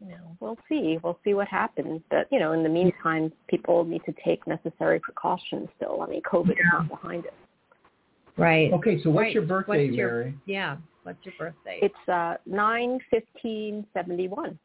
[0.00, 0.98] you know, we'll see.
[1.02, 2.00] We'll see what happens.
[2.10, 6.02] But, you know, in the meantime, people need to take necessary precautions still.
[6.02, 7.32] I mean, COVID is not behind us.
[8.36, 8.72] right.
[8.72, 9.34] Okay, so what's Right.
[9.34, 10.34] your birthday, What's your- Mary?
[10.46, 10.76] Yeah.
[11.04, 11.78] What's your birthday?
[11.82, 14.58] It's uh, 9 15 71.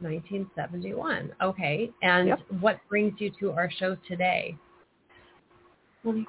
[0.00, 1.32] 1971.
[1.42, 1.90] Okay.
[2.02, 2.38] And Yep.
[2.60, 4.56] what brings you to our show today?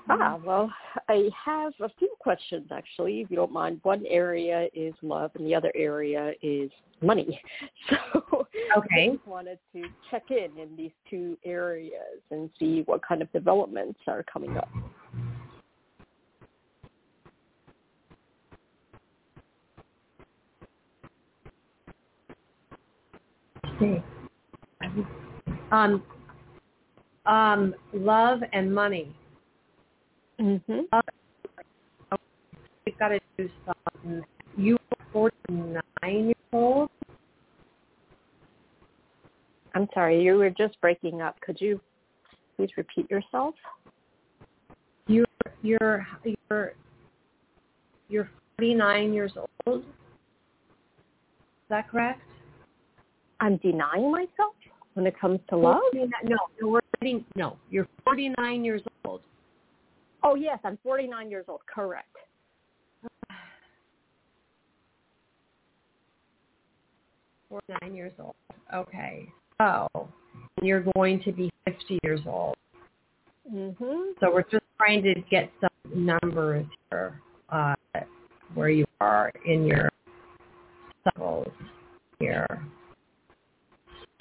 [0.10, 0.72] Ah, well,
[1.10, 3.80] I have a few questions actually, if you don't mind.
[3.84, 7.40] One area is love, and the other area is money.
[7.90, 9.10] So Okay.
[9.10, 13.32] I just wanted to check in in these two areas and see what kind of
[13.32, 14.70] developments are coming up.
[23.80, 24.02] See.
[25.72, 26.04] Um,
[27.26, 29.16] um, love and money.
[30.40, 30.82] Mm-hmm.
[32.86, 34.24] We've got to do something.
[34.58, 36.90] You are 49 years old.
[39.74, 41.40] I'm sorry, you were just breaking up.
[41.42, 41.82] Could you
[42.56, 43.56] please repeat yourself?
[45.08, 45.26] You're
[45.62, 46.74] you're you're
[48.08, 49.34] you're 49 years
[49.66, 49.80] old.
[49.80, 49.86] Is
[51.70, 52.22] that correct?
[53.40, 54.56] I'm denying myself
[54.94, 55.82] when it comes to love.
[55.94, 57.58] No, no, we're getting, no.
[57.70, 59.22] You're 49 years old.
[60.26, 61.62] Oh, yes, I'm 49 years old.
[61.68, 62.08] Correct.
[67.48, 68.34] Forty-nine years old.
[68.74, 69.30] Okay.
[69.60, 69.88] So
[70.64, 72.56] you're going to be 50 years old.
[73.54, 74.20] Mhm.
[74.20, 75.70] So we're just trying to get some
[76.06, 77.76] numbers here, uh,
[78.56, 79.90] where you are in your
[81.04, 81.54] cycles
[82.20, 82.66] here.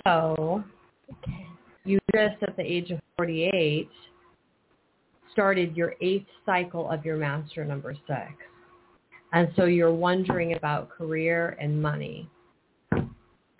[0.06, 0.62] So
[1.84, 3.88] you just at the age of 48
[5.34, 8.32] started your eighth cycle of your master number six.
[9.32, 12.30] And so you're wondering about career and money.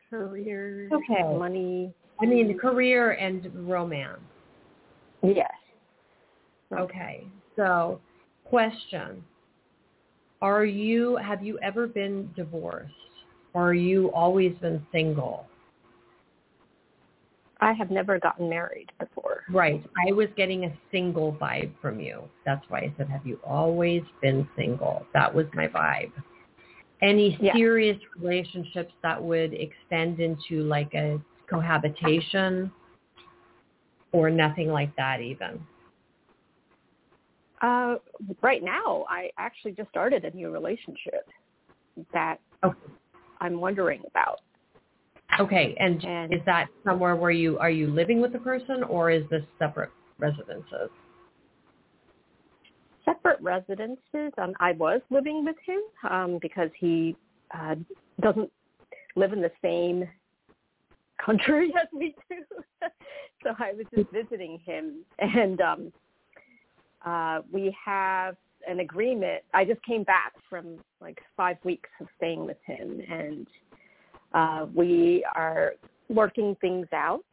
[0.09, 1.37] Career, Okay.
[1.37, 1.93] money.
[2.23, 4.21] I mean, career and romance.
[5.23, 5.51] Yes.
[6.73, 7.27] Okay.
[7.57, 8.01] So,
[8.45, 9.25] question.
[10.41, 12.93] Are you have you ever been divorced
[13.55, 15.47] or are you always been single?
[17.65, 19.43] I have never gotten married before.
[19.49, 19.83] Right.
[20.07, 22.25] I was getting a single vibe from you.
[22.45, 25.07] That's why I said have you always been single?
[25.15, 26.13] That was my vibe.
[27.01, 27.55] Any Yeah.
[27.55, 32.71] serious relationships that would extend into like a cohabitation
[34.13, 35.67] or nothing like that even?
[37.63, 37.97] Uh,
[38.43, 41.27] right now, I actually just started a new relationship
[42.13, 42.79] that Okay.
[43.41, 44.41] I'm wondering about.
[45.41, 49.11] Okay, and, And- is that somewhere where you are you living with the person or
[49.11, 50.91] is this separate residences?
[53.05, 54.33] Separate residences.
[54.39, 57.17] Um, I was living with him um, because he
[57.53, 57.75] uh,
[58.21, 58.51] doesn't
[59.17, 60.09] live in the same
[61.25, 62.37] country as we do.
[63.43, 65.93] so I was just visiting him, and um,
[67.05, 69.43] uh, we have an agreement.
[69.53, 73.47] I just came back from like five weeks of staying with him, and
[74.35, 75.75] uh, we are
[76.09, 77.25] working things out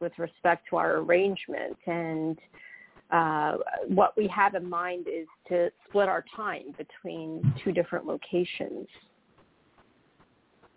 [0.00, 1.76] with respect to our arrangement.
[1.86, 2.38] And
[3.10, 3.56] uh,
[3.88, 8.88] what we have in mind is to split our time between two different locations.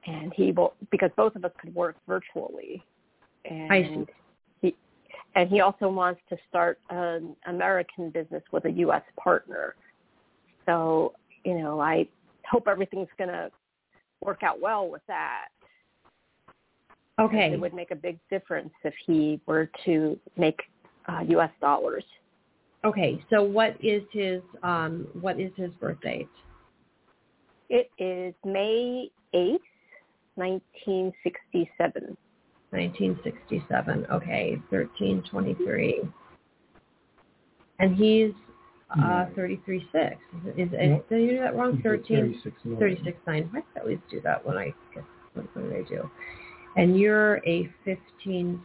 [0.05, 2.83] And he will, because both of us could work virtually.
[3.49, 4.05] And I see.
[4.61, 4.75] He,
[5.33, 9.01] and he also wants to start an American business with a U.S.
[9.21, 9.73] partner.
[10.67, 12.07] So, you know, I
[12.47, 13.49] hope everything's going to
[14.21, 15.47] work out well with that.
[17.19, 17.53] Okay.
[17.53, 20.59] It would make a big difference if he were to make
[21.07, 21.51] uh, U.S.
[21.61, 22.03] dollars.
[22.83, 23.23] Okay.
[23.29, 26.29] So what is his um what is his birth date?
[27.69, 29.59] It is May 8th,
[30.35, 32.17] 1967.
[32.71, 34.05] 1967.
[34.11, 36.01] Okay, 1323.
[37.79, 38.31] And he's
[38.91, 39.29] uh No.
[39.35, 40.15] 33 6.
[40.57, 41.09] Is, is, Nope.
[41.09, 41.71] did I do that wrong?
[41.71, 42.79] You did 13 36 million.
[42.79, 43.49] 36 9.
[43.51, 44.73] Why do I always do that when I
[45.33, 46.09] what, what did I do?
[46.77, 48.59] And you're a 15.6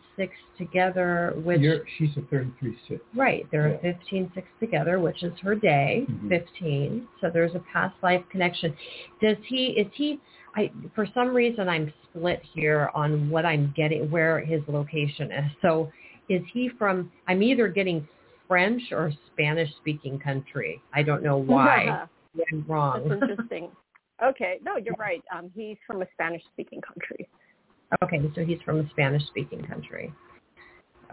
[0.59, 3.01] together, which You're, she's a 33 6.
[3.15, 3.47] Right.
[3.53, 3.91] They're Yeah.
[3.91, 6.29] a 15 6 together, which is her day, Mhm.
[6.29, 7.09] 15.
[7.21, 8.75] So there's a past life connection.
[9.23, 10.19] Does he, is he,
[10.57, 15.51] I, for some reason I'm split here on what I'm getting, where his location is.
[15.63, 15.93] So
[16.29, 18.07] is he from, I'm either getting
[18.51, 20.83] French or Spanish speaking country.
[20.93, 22.07] I don't know why.
[22.53, 23.09] I'm wrong.
[23.09, 23.71] That's interesting.
[24.25, 25.23] okay, no, you're right.
[25.33, 27.29] Um, he's from a Spanish-speaking country.
[28.03, 30.13] Okay, so he's from a Spanish-speaking country.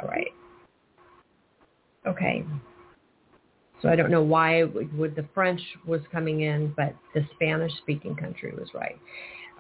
[0.02, 0.32] All right.
[2.08, 2.44] Okay.
[3.84, 8.52] So I don't know why would, the French was coming in, but the Spanish-speaking country
[8.58, 8.98] was right.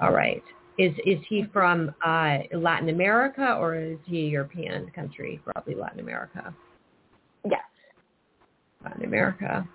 [0.02, 0.44] All right.
[0.80, 5.40] Is is he from uh, Latin America or is he a European country?
[5.44, 6.54] Probably Latin America.
[8.88, 8.92] Yes.
[8.92, 9.68] Latin America.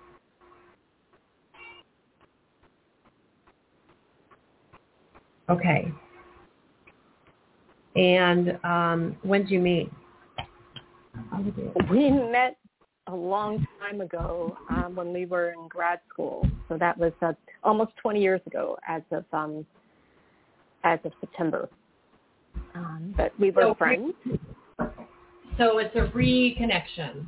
[5.49, 5.91] Okay.
[7.95, 9.91] And um, when did you meet?
[11.91, 12.57] We met
[13.07, 16.47] a long time ago um, when we were in grad school.
[16.69, 19.65] So that was uh, almost 20 years ago as of um,
[20.83, 21.69] as of September.
[22.75, 24.13] Um, but we were So- friends.
[25.59, 27.27] So it's a reconnection.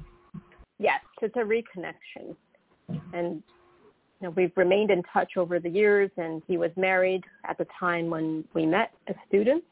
[0.80, 2.36] Yes, it's a reconnection.
[3.14, 3.42] And
[4.22, 7.68] you know, we've remained in touch over the years and he was married at the
[7.80, 9.66] time when we met as students,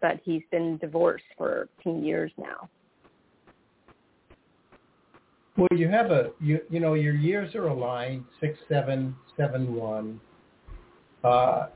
[0.00, 2.68] but he's been divorced for 10 years now.
[5.56, 10.18] Well, you have a, you, you know, your years are aligned, six, seven, seven, one.
[11.22, 11.66] Uh,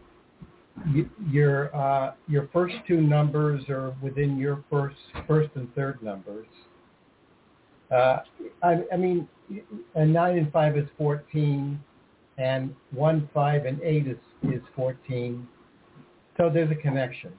[0.93, 4.97] you, your, uh, your first two numbers are within your first,
[5.27, 6.47] first and third numbers.
[7.91, 8.19] Uh,
[8.63, 9.29] I, I mean,
[9.95, 11.81] a nine and five is 14
[12.39, 15.47] and one, five and eight is, is 14.
[16.37, 17.33] So there's a connection.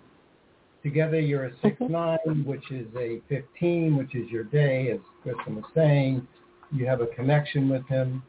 [0.83, 5.55] Together you're a six, nine, which is a 15, which is your day, as Kristin
[5.55, 6.25] was saying.
[6.71, 8.23] You have a connection with him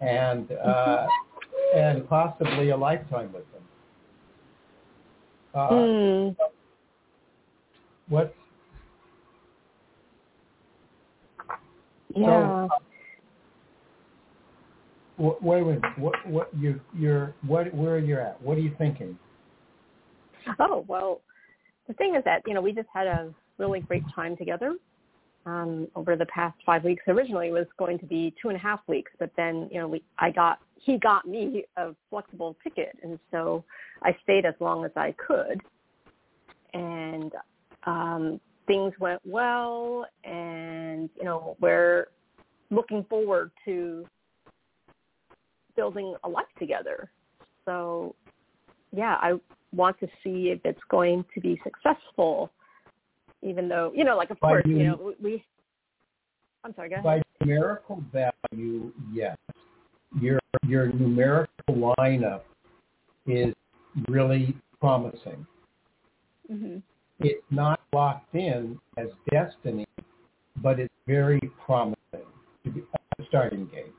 [0.00, 1.06] and, uh,
[1.74, 3.62] and possibly a lifetime with him.
[5.54, 6.36] Uh, Mm.
[8.08, 8.34] What?
[12.16, 12.68] Yeah.
[15.18, 15.78] Wait, wait, wait.
[15.98, 16.14] What?
[16.26, 16.50] What?
[16.56, 17.34] You, you're.
[17.46, 17.72] What?
[17.74, 18.40] Where are you're at?
[18.42, 19.18] What are you thinking?
[20.58, 21.20] Oh well,
[21.88, 24.76] the thing is that you know we just had a really great time together
[25.46, 27.02] um, over the past five weeks.
[27.08, 29.88] Originally, it was going to be two and a half weeks, but then you know
[29.88, 33.64] we I got he got me a flexible ticket, and so
[34.02, 35.60] I stayed as long as I could,
[36.74, 37.32] and
[37.84, 42.08] um, things went well, and you know we're
[42.70, 44.06] looking forward to
[45.76, 47.10] building a life together.
[47.64, 48.14] So
[48.92, 49.34] yeah, I
[49.74, 52.50] want to see if it's going to be successful,
[53.42, 55.44] even though, you know, like of By course, you- you know, we,
[56.64, 57.04] I'm sorry, go ahead.
[57.04, 59.36] By numerical value, yes.
[60.20, 62.42] Your your numerical lineup
[63.26, 63.54] is
[64.08, 65.46] really promising.
[66.48, 66.78] hmm
[67.20, 69.86] It's not locked in as destiny,
[70.62, 71.96] but it's very promising
[72.64, 72.82] to be
[73.18, 73.92] a starting gate.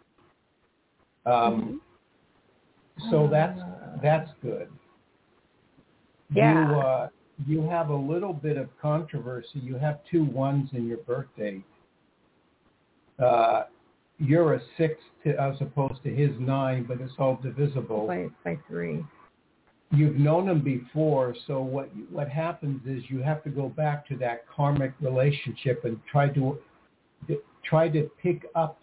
[1.25, 1.81] Um,
[3.11, 3.59] So that's
[4.01, 4.69] that's good.
[6.33, 6.69] Yeah.
[6.69, 7.07] You uh,
[7.45, 9.59] you have a little bit of controversy.
[9.59, 11.63] You have two ones in your birthday.
[13.23, 13.63] Uh,
[14.19, 18.07] you're a six to, as opposed to his nine, but it's all divisible.
[18.07, 19.03] by by three.
[19.91, 24.17] You've known him before, so what what happens is you have to go back to
[24.17, 26.59] that karmic relationship and try to
[27.63, 28.79] try to pick up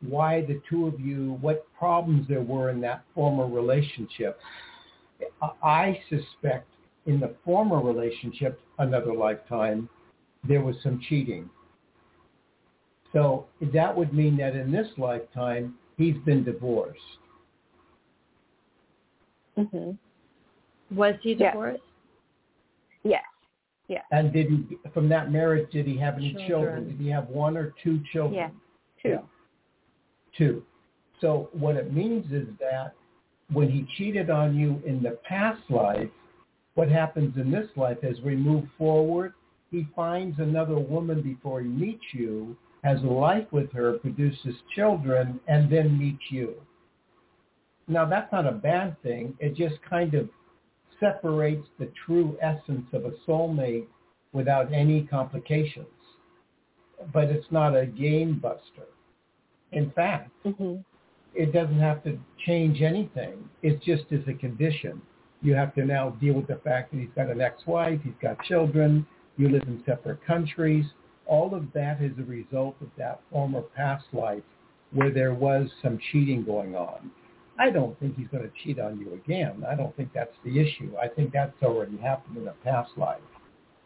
[0.00, 4.38] why the two of you, what problems there were in that former relationship.
[5.62, 6.68] I- suspect
[7.06, 9.88] in the former relationship, another lifetime,
[10.46, 11.50] there was some cheating.
[13.12, 17.00] So that would mean that in this lifetime, he's been divorced.
[19.56, 19.92] hmm
[20.90, 21.82] Was he divorced?
[23.02, 23.22] Yes.
[23.88, 24.04] Yes.
[24.10, 26.48] And did he, from that marriage, did he have any children?
[26.48, 26.88] Children.
[26.88, 28.34] Did he have one or two children?
[28.34, 28.50] Yeah.
[29.02, 29.08] Two.
[29.08, 29.20] Yeah.
[30.36, 30.62] Two.
[31.20, 32.92] So what it means is that
[33.52, 36.10] when he cheated on you in the past life,
[36.74, 39.32] what happens in this life as we move forward,
[39.70, 45.40] he finds another woman before he meets you, has a life with her, produces children,
[45.48, 46.54] and then meets you.
[47.88, 49.34] Now that's not a bad thing.
[49.40, 50.28] It just kind of
[51.00, 53.86] separates the true essence of a soulmate
[54.32, 55.86] without any complications.
[57.12, 58.88] But it's not a game buster.
[59.72, 60.76] In fact, hmm
[61.34, 63.48] it doesn't have to change anything.
[63.62, 65.00] It just is a condition.
[65.40, 68.42] You have to now deal with the fact that he's got an ex-wife, he's got
[68.42, 70.84] children, you live in separate countries.
[71.26, 74.42] All of that is a result of that former past life
[74.92, 77.10] where there was some cheating going on.
[77.58, 79.64] I don't think he's going to cheat on you again.
[79.68, 80.92] I don't think that's the issue.
[81.00, 83.20] I think that's already happened in a past life.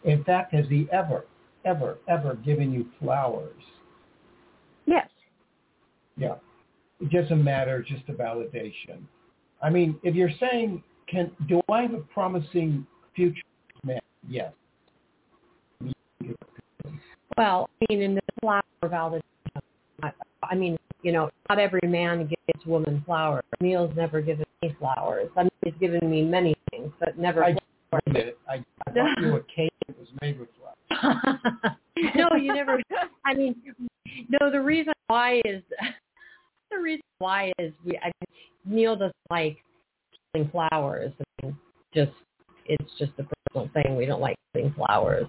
[0.05, 1.25] In fact, has he ever,
[1.64, 3.62] ever, ever given you flowers?
[4.85, 5.09] Yes.
[6.16, 6.35] Yeah.
[7.01, 9.03] It doesn't matter, just a validation.
[9.62, 13.43] I mean, if you're saying, can do I have a promising future
[13.85, 14.01] man?
[14.29, 14.53] Yes.
[17.39, 19.23] Well, I mean, in the flower validation,
[20.03, 20.12] I-
[20.43, 23.45] I mean, you know, not every man gives woman flowers.
[23.61, 25.29] Neil's never given me flowers.
[25.37, 27.57] I mean, he's given me many things, but never I
[27.91, 28.03] flowers.
[28.07, 28.39] admit it.
[28.49, 31.37] I, I bought you a cake that was made with flowers.
[32.15, 32.81] no, you never.
[33.25, 33.57] I mean,
[34.29, 34.51] no.
[34.51, 35.63] The reason why is
[36.71, 37.99] the reason why is we.
[37.99, 39.59] I, mean, Neil doesn't like
[40.33, 41.13] killing flowers.
[41.21, 41.57] I mean,
[41.95, 42.13] just
[42.67, 43.97] it's just a personal thing.
[43.97, 45.27] We don't like killing flowers.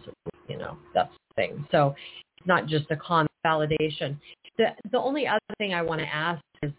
[0.48, 1.68] You know, that's the thing.
[1.72, 1.96] So
[2.38, 4.18] it's not just a common validation.
[4.58, 6.72] The the only other thing I want to ask is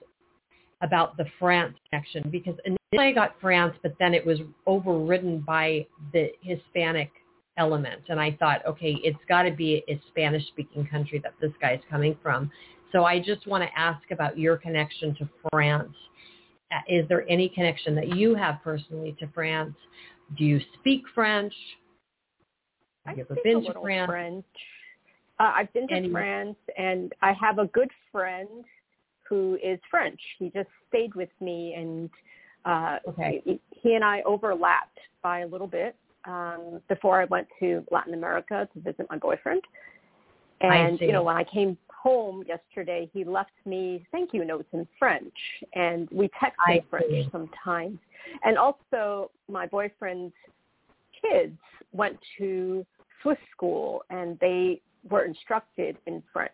[0.83, 5.87] about the France connection because initially I got France, but then it was overridden by
[6.13, 7.11] the Hispanic
[7.57, 8.03] element.
[8.09, 11.81] And I thought, okay, it's got to be a Spanish speaking country that this guy's
[11.91, 12.51] coming from.
[12.93, 15.95] So I just want to ask about your connection to France.
[16.73, 19.75] Uh, Is there any connection that you have personally to France?
[20.37, 21.53] Do you speak French?
[23.07, 24.09] I Have you ever speak been a to little France?
[24.11, 24.45] French.
[25.41, 28.65] Uh, I've been to Any- France, and I have a good friend
[29.29, 30.21] who is French.
[30.39, 32.11] He just stayed with me, and
[32.65, 33.43] uh, Okay.
[33.45, 38.15] he, he and I overlapped by a little bit um, before I went to Latin
[38.15, 39.63] America to visit my boyfriend.
[40.61, 44.87] And you know, when I came home yesterday, he left me thank you notes in
[44.99, 45.35] French,
[45.75, 47.99] and we text in French sometimes.
[48.45, 50.35] And also, my boyfriend's
[51.21, 51.59] kids
[51.93, 52.87] went to
[53.23, 54.81] Swiss school, and they
[55.25, 56.51] were instructed in French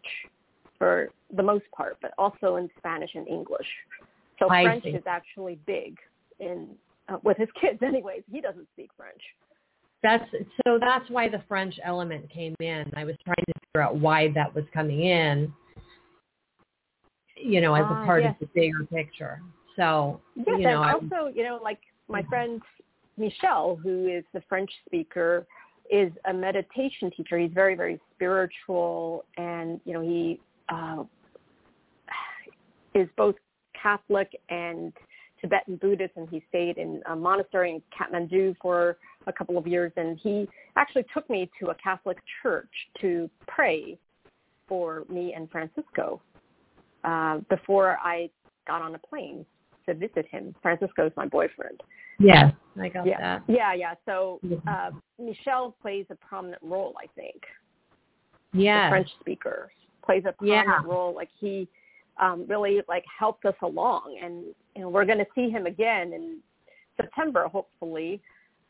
[0.79, 3.67] for the most part, but also in Spanish and English.
[4.39, 4.91] So I French see.
[4.91, 5.99] is actually big
[6.39, 6.69] in
[7.09, 8.23] uh, with his kids, anyways.
[8.31, 9.21] He doesn't speak French.
[10.03, 10.25] that's
[10.65, 12.85] so that's why the French element came in.
[12.97, 15.53] I was trying to figure out why that was coming in,
[17.37, 18.35] you know, as Ah, a part yes.
[18.41, 19.41] of the bigger picture.
[19.77, 22.61] So, Yes, you know, and also, you know, like my friend
[23.17, 25.47] Michelle, who is the French speaker,
[25.91, 27.39] is a meditation teacher.
[27.39, 31.05] He's very, very spiritual, and you know, he uh,
[32.95, 33.35] is both
[33.81, 34.93] Catholic and
[35.41, 39.93] Tibetan Buddhist, and he stayed in a monastery in Kathmandu for a couple of years.
[39.97, 42.71] And he actually took me to a Catholic church
[43.01, 43.99] to pray
[44.69, 46.21] for me and Francisco
[47.05, 48.29] uh, before I
[48.67, 49.45] got on a plane
[49.93, 50.55] to visit him.
[50.63, 51.83] Francisco is my boyfriend.
[52.19, 53.43] yes, I got Yeah, that.
[53.49, 53.95] yeah, yeah.
[54.07, 57.43] So uh, Michelle plays a prominent role, I think.
[58.53, 58.87] Yeah.
[58.89, 59.71] The French speaker
[60.05, 60.63] plays a Yeah.
[60.63, 61.15] prominent role.
[61.15, 61.69] Like he
[62.19, 66.13] um, really like helped us along, and you know we're going to see him again
[66.13, 66.39] in
[66.97, 68.21] September, hopefully.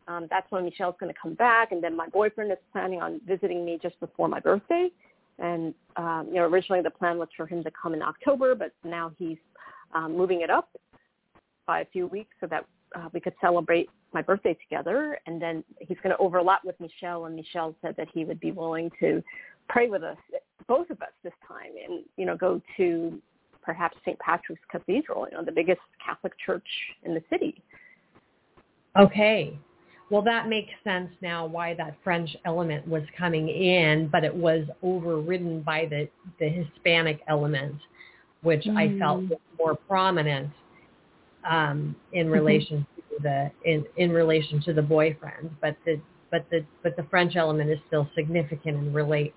[0.09, 3.21] Um, that's when Michelle's going to come back, and then my boyfriend is planning on
[3.27, 4.91] visiting me just before my birthday.
[5.39, 8.73] And um, you know, originally the plan was for him to come in October, but
[8.85, 9.39] now he's
[9.95, 10.69] um, moving it up
[11.71, 12.65] by a few weeks so that
[12.97, 15.17] uh, we could celebrate my birthday together.
[15.27, 18.51] And then he's going to overlap with Michelle, and Michelle said that he would be
[18.51, 19.23] willing to
[19.69, 20.17] pray with us,
[20.67, 23.23] both of us this time, and you know, go to
[23.63, 24.19] perhaps St.
[24.19, 26.67] Patrick's Cathedral, you know, the biggest Catholic church
[27.05, 27.63] in the city.
[28.99, 29.57] Okay.
[30.11, 34.65] Well, that makes sense now why that French element was coming in, but it was
[34.83, 36.09] overridden by the,
[36.41, 37.77] the Hispanic element,
[38.43, 39.29] which I felt Mm.
[39.29, 40.51] was more prominent
[41.45, 42.33] um, in Mhm.
[42.33, 45.51] relation to the in, in relation to the boyfriend.
[45.61, 49.35] But the but the but the French element is still significant and relate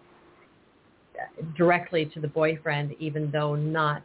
[1.55, 4.03] directly to the boyfriend, even though not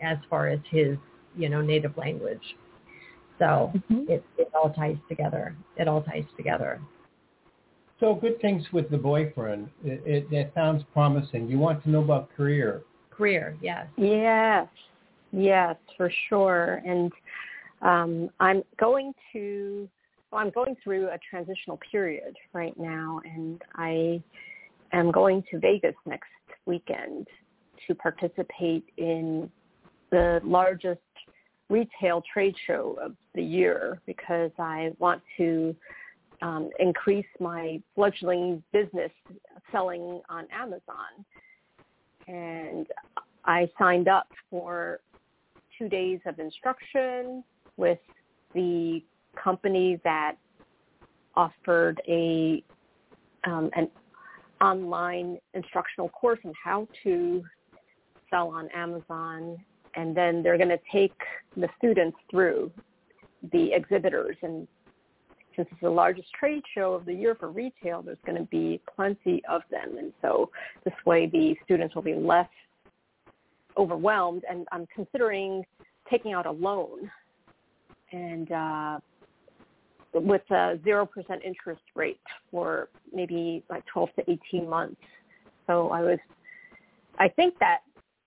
[0.00, 0.96] as far as his
[1.36, 2.56] you know native language.
[3.38, 3.72] So
[4.08, 5.54] it, it all ties together.
[5.76, 6.80] It all ties together.
[8.00, 9.68] So good things with the boyfriend.
[9.84, 11.48] It, it, that sounds promising.
[11.48, 12.82] You want to know about career.
[13.10, 13.86] Career, yes.
[13.96, 14.68] Yes,
[15.32, 16.82] yes, for sure.
[16.86, 17.10] And
[17.82, 19.88] um, I'm going to,
[20.30, 24.22] well, I'm going through a transitional period right now, and I
[24.92, 26.28] am going to Vegas next
[26.64, 27.26] weekend
[27.86, 29.50] to participate in
[30.10, 31.00] the largest
[31.68, 35.74] retail trade show of the year because I want to
[36.42, 39.10] um, increase my fledgling business
[39.72, 41.24] selling on Amazon.
[42.28, 42.86] And
[43.44, 45.00] I signed up for
[45.78, 47.44] two days of instruction
[47.76, 47.98] with
[48.54, 49.02] the
[49.42, 50.36] company that
[51.34, 52.62] offered a
[53.44, 53.88] um, an
[54.60, 57.44] online instructional course on how to
[58.30, 59.56] sell on Amazon,
[59.94, 61.14] and then they're going to take
[61.56, 62.70] the students through
[63.52, 64.36] the exhibitors.
[64.42, 64.66] And
[65.54, 68.80] since it's the largest trade show of the year for retail, there's going to be
[68.96, 70.50] plenty of them, and so
[70.84, 72.48] this way the students will be less
[73.76, 74.42] overwhelmed.
[74.48, 75.64] And I'm considering
[76.10, 77.10] taking out a loan
[78.12, 78.98] and uh,
[80.14, 85.00] with a zero percent interest rate for maybe like 12 to 18 months.
[85.66, 86.18] So I was,
[87.18, 87.78] I think that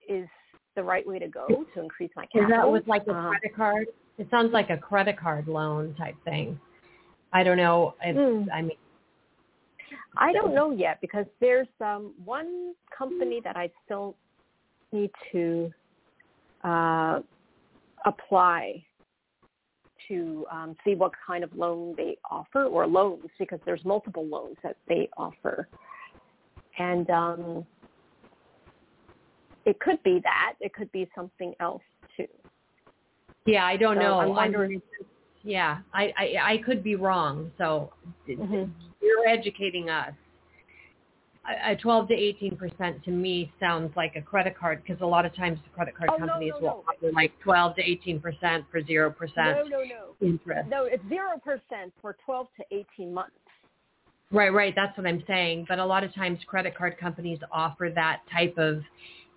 [0.07, 0.27] is
[0.75, 2.45] the right way to go to increase my capital.
[2.45, 3.88] Is that with like a Um, credit card?
[4.17, 6.59] It sounds like a credit card loan type thing.
[7.32, 7.95] I don't know.
[8.03, 8.49] If, Hmm.
[8.51, 8.77] I mean,
[10.17, 14.15] I don't know yet because there's um, one company that I still
[14.91, 15.71] need to
[16.63, 17.21] uh,
[18.05, 18.84] apply
[20.10, 24.57] to um, see what kind of loan they offer or loans because there's multiple loans
[24.64, 25.68] that they offer.
[26.78, 27.66] And um,
[29.66, 30.55] it could be that.
[30.60, 31.82] It could be something else
[32.18, 32.28] too.
[33.45, 34.20] yeah, I don't So know.
[34.20, 34.82] I'm wondering-
[35.43, 37.49] yeah, I, I I could be wrong.
[37.57, 37.93] So
[38.28, 38.70] Mhm.
[39.01, 40.14] you're educating us.
[41.50, 45.06] A a 12 to 18 percent to me sounds like a credit card because a
[45.06, 46.84] lot of times the credit card Oh, companies no, will no.
[46.88, 50.16] offer like 12 to 18 percent for zero No, percent no, no.
[50.22, 50.70] interest.
[50.70, 53.36] No, it's zero percent for twelve to eighteen months.
[54.32, 54.74] Right, right.
[54.76, 55.66] That's what I'm saying.
[55.68, 58.82] But a lot of times credit card companies offer that type of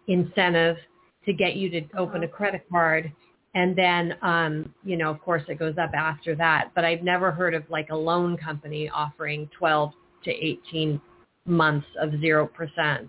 [0.07, 0.77] incentive
[1.25, 3.11] to get you to open a credit card.
[3.55, 6.73] And then, um, you know, of course it goes up after that.
[6.75, 9.93] But I've never heard of like a loan company offering 12
[10.25, 11.01] to 18
[11.45, 13.09] months of 0%.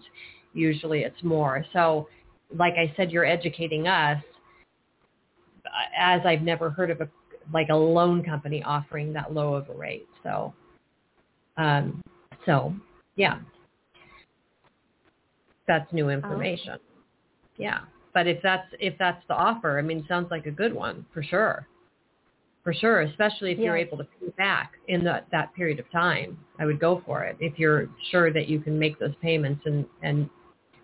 [0.54, 1.66] Usually it's more.
[1.74, 2.08] So
[2.56, 4.22] like I said, you're educating us
[5.98, 7.10] as I've never heard of a,
[7.54, 10.08] like a loan company offering that low of a rate.
[10.24, 10.54] So,
[11.58, 12.02] um,
[12.46, 12.74] so
[13.16, 13.40] yeah,
[15.68, 16.78] that's new information.
[17.58, 17.82] Yeah.
[18.14, 21.06] But if that's, if that's the offer, I mean, it sounds like a good one
[21.14, 21.68] for sure.
[22.64, 23.66] For sure, especially if Yeah.
[23.66, 26.38] you're able to pay back in that that period of time.
[26.60, 29.86] I would go for it if you're sure that you can make those payments and
[30.02, 30.30] and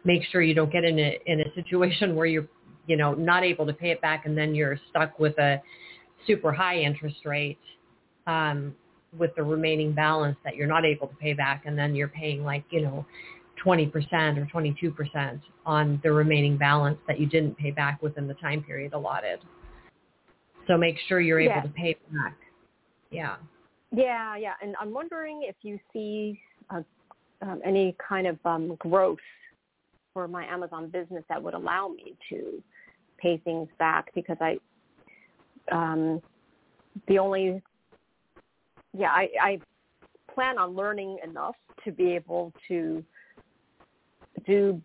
[0.04, 2.48] make sure you don't get in a in a situation where you're
[2.88, 5.62] you know not able to pay it back and then you're stuck with a
[6.28, 7.60] super high interest rate
[8.28, 8.76] um,
[9.18, 12.44] with the remaining balance that you're not able to pay back and then you're paying
[12.44, 13.06] like you know
[13.66, 13.92] 20%
[14.38, 18.94] or 22% on the remaining balance that you didn't pay back within the time period
[18.94, 19.40] allotted.
[20.70, 21.62] So make sure you're able Yeah.
[21.64, 22.38] to pay back.
[23.10, 23.38] Yeah.
[23.92, 26.40] Yeah, yeah, and I'm wondering if you see
[26.70, 26.84] uh,
[27.42, 29.18] um, any kind of um, growth
[30.14, 32.62] for my Amazon business that would allow me to
[33.18, 34.60] pay things back because I,
[35.72, 36.22] um,
[37.08, 37.64] the only,
[38.96, 39.60] yeah, I, I
[40.32, 43.04] plan on learning enough to be able to
[44.46, 44.80] do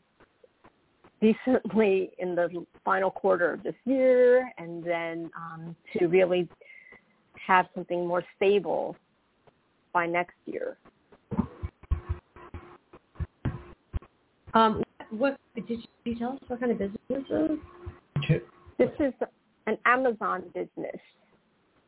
[1.24, 6.46] decently in the final quarter of this year and then um, to really
[7.46, 8.94] have something more stable
[9.92, 10.76] by next year.
[14.52, 18.40] Um, what did you, did you tell us what kind of business this is?
[18.78, 19.12] This is
[19.66, 21.00] an Amazon business.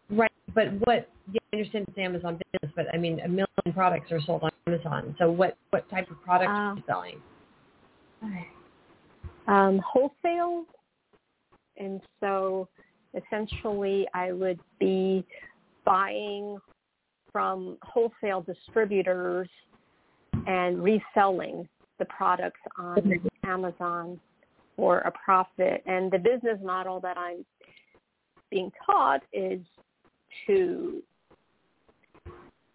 [0.09, 1.09] Right, but what?
[1.31, 4.43] Yeah, I understand it's an Amazon business, but I mean, a million products are sold
[4.45, 5.15] on Amazon.
[5.19, 7.21] So what what type of products are you selling?
[9.49, 10.65] Um, wholesale,
[11.77, 12.69] and so
[13.15, 15.25] essentially I would be
[15.85, 16.59] buying
[17.33, 19.49] from wholesale distributors
[20.47, 21.69] and reselling
[21.99, 24.21] the products on Amazon
[24.77, 25.83] for a profit.
[25.87, 27.45] And the business model that I'm
[28.51, 29.61] being taught is
[30.47, 31.03] to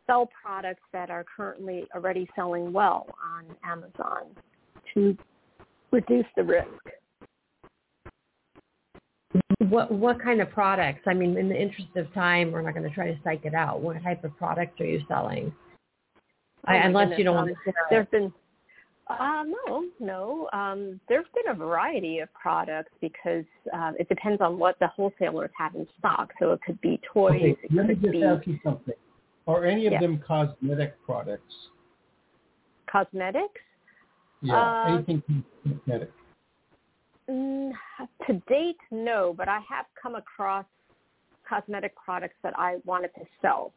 [0.08, 4.24] sell products that are currently already selling well on Amazon
[4.94, 5.18] to
[5.92, 6.68] reduce the risk.
[9.70, 11.02] What what kind of products?
[11.08, 13.54] I mean, in the interest of time, we're not going to try to psych it
[13.54, 13.82] out.
[13.82, 15.54] What type of products are you selling?
[16.68, 17.74] Oh my unless you don't um, want to.
[17.90, 18.34] There's been
[19.20, 20.50] uh, no, no.
[20.54, 25.50] Um, there's been a variety of products because uh, it depends on what the wholesalers
[25.58, 26.32] have in stock.
[26.40, 28.94] So it could be toys, Okay, it let me could just be ask you something.
[29.48, 30.02] Are any of Yeah.
[30.02, 31.54] them cosmetic products?
[32.92, 33.62] cosmetics.
[34.42, 36.12] Yeah, Uh, anything cosmetic.
[37.30, 37.72] Mm,
[38.28, 40.66] to date, no, but I have come across
[41.48, 43.74] cosmetic products that I wanted to sell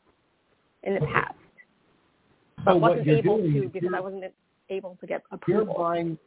[0.82, 1.34] in the past,
[2.58, 4.24] So but what wasn't able doing to because I wasn't
[4.70, 6.18] able to get you're buying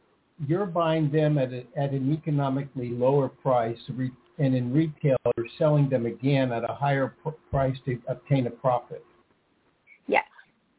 [0.46, 5.48] you're buying them at a, at an economically lower price, re, and in retail you're
[5.58, 9.04] selling them again at a higher pr- price to obtain a profit.
[10.06, 10.24] Yes,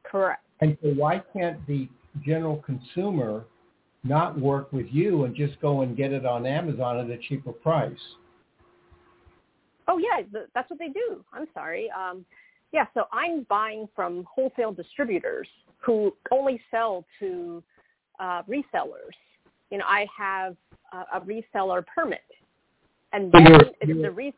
[0.04, 0.44] correct.
[0.62, 1.90] And so why can't the
[2.26, 3.46] general consumer
[4.04, 7.52] not work with you and just go and get it on Amazon at a cheaper
[7.52, 7.98] price?
[9.88, 10.22] Oh yeah,
[10.54, 11.24] that's what they do.
[11.34, 11.90] I'm sorry.
[11.92, 12.26] Um,
[12.72, 15.48] yeah, so I'm buying from wholesale distributors
[15.80, 17.64] who only sell to
[18.20, 19.18] uh, resellers.
[19.72, 20.56] You know, I have
[20.94, 22.22] a, a reseller permit,
[23.14, 24.34] and then you're- it's the res-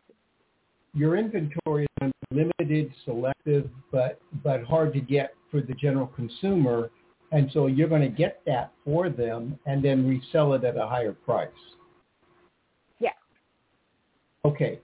[0.93, 6.89] Your inventory is limited, selective, but but hard to get for the general consumer,
[7.31, 10.87] and so you're going to get that for them and then resell it at a
[10.87, 11.49] higher price.
[12.99, 13.11] yeah.
[14.45, 14.79] Okay,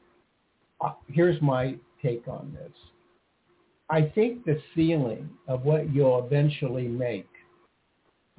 [0.82, 2.72] uh, here's my take on this.
[3.90, 7.30] I think the ceiling of what you'll eventually make,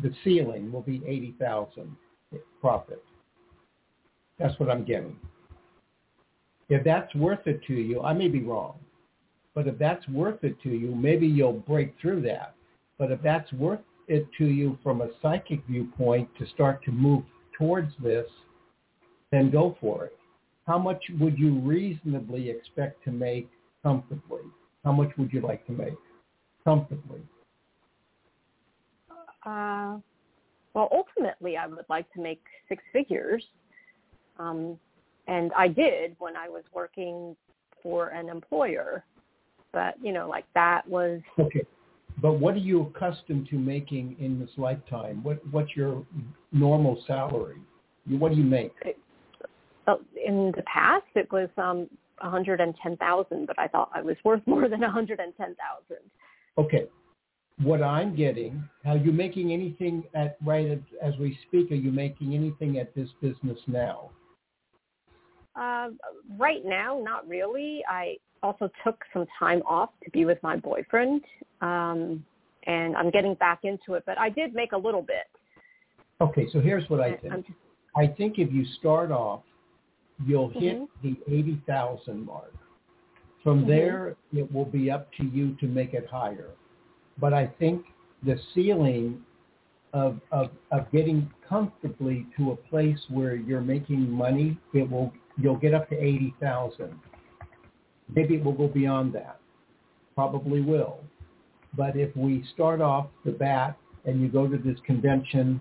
[0.03, 1.97] the ceiling will be 80,000
[2.61, 3.03] profit.
[4.39, 5.17] That's what I'm getting.
[6.69, 8.79] If that's worth it to you, I may be wrong,
[9.55, 12.55] but if that's worth it to you, maybe you'll break through that.
[12.99, 17.25] But if that's worth it to you from a psychic viewpoint to start to move
[17.57, 18.27] towards this,
[19.31, 20.19] then go for it.
[20.67, 23.49] How much would you reasonably expect to make
[23.83, 24.43] comfortably?
[24.85, 25.95] How much would you like to make
[26.65, 27.21] comfortably?
[29.45, 29.99] Uh,
[30.75, 33.45] well, ultimately, I would like to make six figures,
[34.39, 34.79] um,
[35.27, 37.35] and I did when I was working
[37.83, 39.05] for an employer.
[39.73, 41.65] But you know, like that was Okay.
[42.21, 45.23] But what are you accustomed to making in this lifetime?
[45.23, 46.05] What what's your
[46.53, 47.59] normal salary?
[48.07, 48.73] What do you make?
[49.89, 51.89] uh, in the past it was um,
[52.21, 55.57] 110,000, but I thought I was worth more than 110,000.
[56.59, 56.87] Okay.
[57.61, 61.73] What I'm getting, are you making anything at right as, as we speak?
[61.73, 64.11] Are you making anything at this business now?
[65.57, 65.89] Uh,
[66.39, 67.83] right now, not really.
[67.89, 71.23] I also took some time off to be with my boyfriend,
[71.61, 72.25] um,
[72.67, 74.05] and I'm getting back into it.
[74.07, 75.27] But I did make a little bit.
[76.21, 77.47] Okay, so here's what I think.
[77.47, 77.59] Just,
[77.97, 79.43] I think if you start off,
[80.27, 80.89] you'll hit Mhm.
[81.03, 82.53] the 80,000 mark.
[83.43, 83.67] From Mhm.
[83.69, 86.51] there, it will be up to you to make it higher.
[87.19, 87.87] But I think
[88.23, 89.25] the ceiling
[89.93, 95.57] of, of, of getting comfortably to a place where you're making money, it will, you'll
[95.57, 97.01] get up to 80,000.
[98.15, 99.41] Maybe it will go beyond that.
[100.15, 101.01] Probably will.
[101.77, 105.61] But if we start off the bat and you go to this convention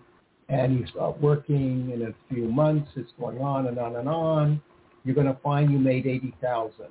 [0.50, 4.62] and you start working in a few months, it's going on and on and on,
[5.04, 6.86] you're going to find you made 80,000.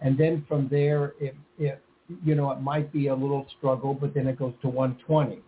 [0.00, 1.80] And then from there, it, it,
[2.24, 5.40] you know, it might be a little struggle, but then it goes to 120.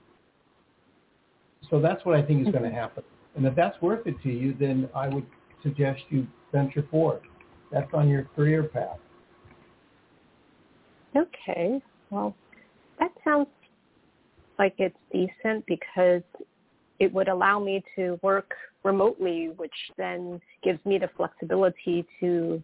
[1.70, 3.03] So that's what I think is going to happen.
[3.37, 5.26] And if that's worth it to you, then I would
[5.62, 7.22] suggest you venture forward.
[7.72, 8.99] That's on your career path.
[11.17, 11.81] Okay.
[12.11, 12.35] Well,
[12.99, 13.49] that sounds
[14.59, 16.23] like it's decent because
[16.99, 18.55] it would allow me to work
[18.85, 22.62] remotely, which then gives me the flexibility to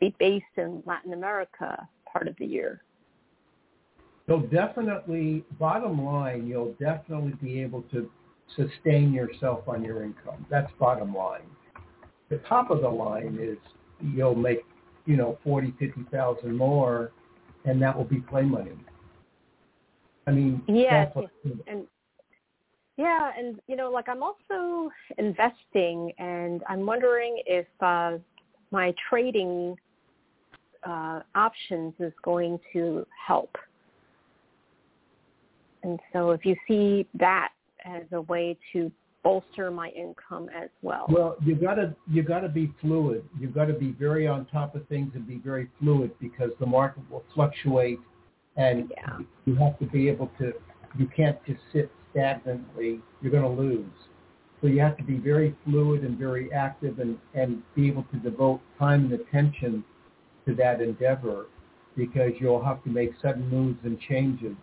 [0.00, 2.82] be based in Latin America part of the year.
[4.26, 8.10] You'll definitely, bottom line, you'll definitely be able to
[8.56, 10.46] sustain yourself on your income.
[10.50, 11.42] That's bottom line.
[12.28, 13.58] The top of the line is
[14.00, 14.64] you'll make,
[15.06, 17.12] you know, 40, 50,000 more
[17.64, 18.72] and that will be play money.
[20.26, 21.06] I mean, yeah,
[21.66, 21.86] and
[22.96, 28.18] yeah, and you know, like I'm also investing, and I'm wondering if uh,
[28.70, 29.76] my trading
[30.86, 33.56] uh, options is going to help.
[35.82, 37.48] And so, if you see that
[37.84, 38.92] as a way to
[39.22, 41.06] bolster my income as well.
[41.08, 43.24] Well, you gotta you gotta be fluid.
[43.38, 47.02] You gotta be very on top of things and be very fluid because the market
[47.10, 48.00] will fluctuate,
[48.56, 49.18] and Yeah.
[49.44, 50.54] you have to be able to.
[50.98, 53.00] You can't just sit stagnantly.
[53.22, 54.08] You're going to lose.
[54.60, 58.16] So you have to be very fluid and very active, and and be able to
[58.16, 59.84] devote time and attention
[60.46, 61.46] to that endeavor,
[61.96, 64.56] because you'll have to make sudden moves and changes.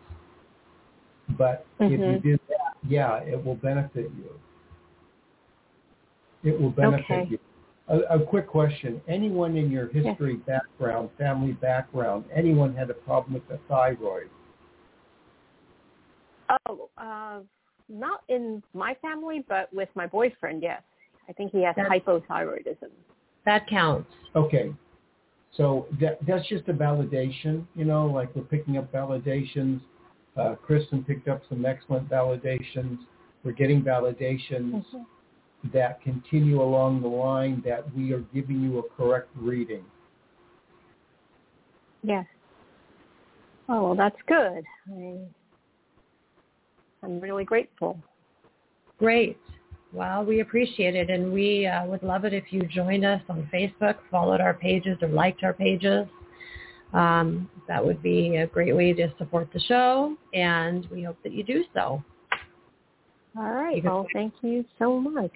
[1.37, 2.21] But if you Mhm.
[2.23, 4.39] do that, yeah, it will benefit you.
[6.43, 7.27] It will benefit Okay.
[7.31, 7.39] you.
[7.89, 9.01] A, a quick question.
[9.07, 14.29] Anyone in your history background, family background, anyone had a problem with the thyroid?
[16.67, 17.39] Oh, uh,
[17.89, 20.81] not in my family, but with my boyfriend, yes.
[21.29, 22.89] I think he has That's- hypothyroidism.
[23.45, 24.11] That counts.
[24.35, 24.73] Okay.
[25.53, 29.79] So that, that's just a validation, you know, like we're picking up validations.
[30.35, 32.99] Uh, Kristin picked up some excellent validations.
[33.43, 34.83] We're getting validations
[35.73, 39.83] that continue along the line that we are giving you a correct reading.
[42.03, 42.25] Yes.
[43.69, 44.63] Oh, well, that's good.
[44.89, 45.17] I,
[47.03, 47.99] I'm really grateful.
[48.97, 49.37] Great.
[49.93, 53.49] Well, we appreciate it, and we uh, would love it if you joined us on
[53.53, 56.07] Facebook, followed our pages, or liked our pages.
[56.93, 61.33] Um, that would be a great way to support the show, and we hope that
[61.33, 62.03] you do so.
[63.37, 63.83] All right.
[63.83, 65.31] Well, thank you so much.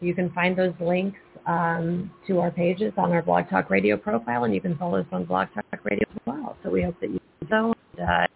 [0.00, 4.44] You can find those links um, to our pages on our Blog Talk Radio profile,
[4.44, 6.56] and you can follow us on Blog Talk Radio as well.
[6.62, 7.72] So we hope that you so.
[7.96, 8.26] And, uh,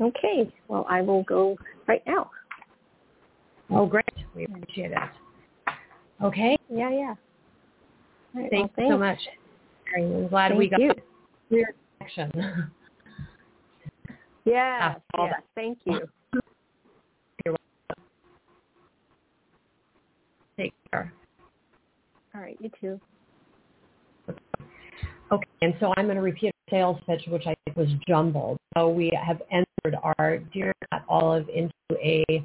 [0.00, 0.50] Okay.
[0.68, 2.30] Well, I will go right now.
[3.70, 4.04] oh, great.
[4.34, 4.98] We appreciate it.
[6.22, 6.56] Okay.
[6.70, 7.14] Yeah, yeah.
[8.34, 9.18] Right, Thanks well, so much.
[9.96, 10.92] I'm glad Thank we got you.
[11.48, 12.70] clear connection.
[14.46, 15.34] Yes, yes.
[15.54, 16.00] Thank you.
[20.60, 21.12] Take care.
[22.34, 22.58] All right.
[22.60, 23.00] You too.
[25.32, 28.58] Okay, and so I'm going to repeat a sales pitch, which I think was jumbled.
[28.76, 32.44] So we have entered our Dear Cat Olive into a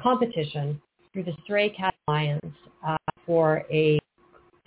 [0.00, 0.80] competition
[1.12, 2.54] through the Stray Cat Alliance
[2.86, 2.96] uh,
[3.26, 3.98] for a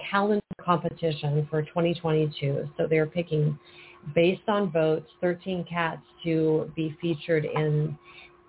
[0.09, 2.69] calendar competition for 2022.
[2.77, 3.57] So they're picking,
[4.13, 7.97] based on votes, 13 cats to be featured in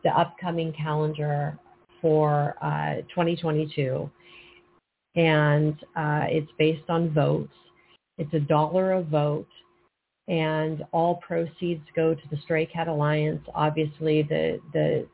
[0.04, 1.58] the upcoming calendar
[2.02, 4.10] for uh, 2022.
[5.16, 7.52] And uh, it's based on votes.
[8.18, 9.48] It's a dollar a vote,
[10.28, 13.42] and all proceeds go to the Stray Cat Alliance.
[13.54, 15.06] Obviously, the the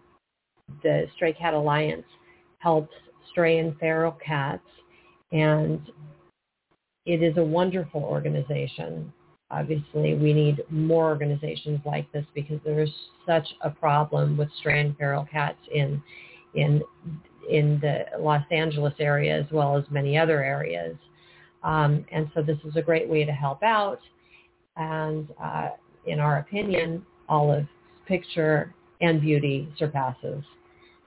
[0.82, 2.07] the Stray Cat Alliance
[2.59, 2.94] helps
[3.30, 4.66] stray and feral cats,
[5.32, 5.80] and
[7.07, 9.12] it is a wonderful organization.
[9.50, 12.90] Obviously, we need more organizations like this because there is
[13.26, 16.03] such a problem with stray and feral cats in
[16.55, 16.82] in
[17.49, 20.97] in the Los Angeles area as well as many other areas.
[21.62, 24.01] Um, and so this is a great way to help out.
[24.76, 25.70] And uh,
[26.07, 27.68] in our opinion, Olive's
[28.07, 30.45] picture and beauty surpasses.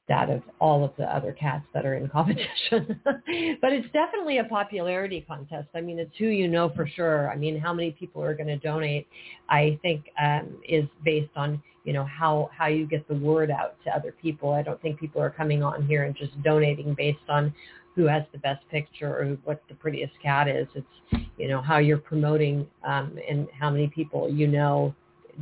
[0.07, 2.99] that of all of the other cats that are in competition.
[3.03, 5.67] but it's definitely a popularity contest.
[5.73, 7.31] I mean, it's who you know for sure.
[7.31, 9.07] I mean, how many people are going to donate,
[9.49, 13.75] I think, um, is based on, you know, how, how you get the word out
[13.85, 14.51] to other people.
[14.51, 17.53] I don't think people are coming on here and just donating based on
[17.95, 20.67] who has the best picture or what the prettiest cat is.
[20.75, 24.93] It's, you know, how you're promoting um, and how many people you know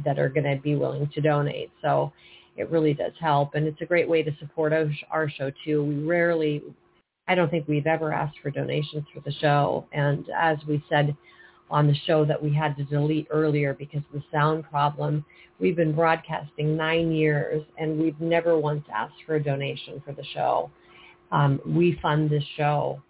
[0.06, 1.72] that are going to be willing to donate.
[1.82, 2.12] So
[2.58, 3.56] it really does help.
[3.56, 4.74] And it's a great way to support
[5.10, 5.84] our show too.
[5.84, 6.62] We rarely,
[7.28, 9.88] I don't think we've ever asked for donations for the show.
[9.94, 11.16] And as we said
[11.70, 15.26] on the show that we had to delete earlier because of the sound problem,
[15.60, 20.24] we've been broadcasting nine years and we've never once asked for a donation for the
[20.34, 20.70] show.
[21.32, 23.02] Um, we fund this show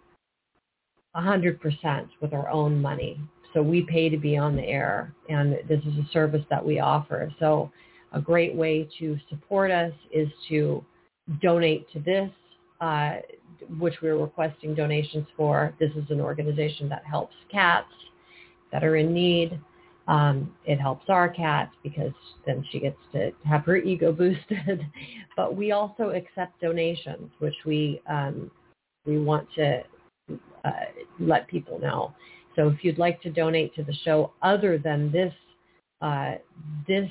[1.16, 3.20] 100% with our own money.
[3.52, 6.80] So we pay to be on the air and this is a service that we
[6.80, 7.32] offer.
[7.38, 7.70] So
[8.12, 10.84] a great way to support us is to
[11.42, 12.30] donate to this,
[12.80, 13.16] uh,
[13.78, 15.74] which we're requesting donations for.
[15.78, 17.88] This is an organization that helps cats
[18.74, 19.58] that are in need.
[20.08, 22.12] Um, it helps our cat because
[22.44, 24.84] then she gets to have her ego boosted.
[25.36, 28.50] but we also accept donations, which we um,
[29.06, 29.82] we want to
[30.64, 30.70] uh,
[31.18, 32.12] let people know.
[32.56, 35.32] So if you'd like to donate to the show other than this
[36.02, 36.34] uh,
[36.86, 37.08] this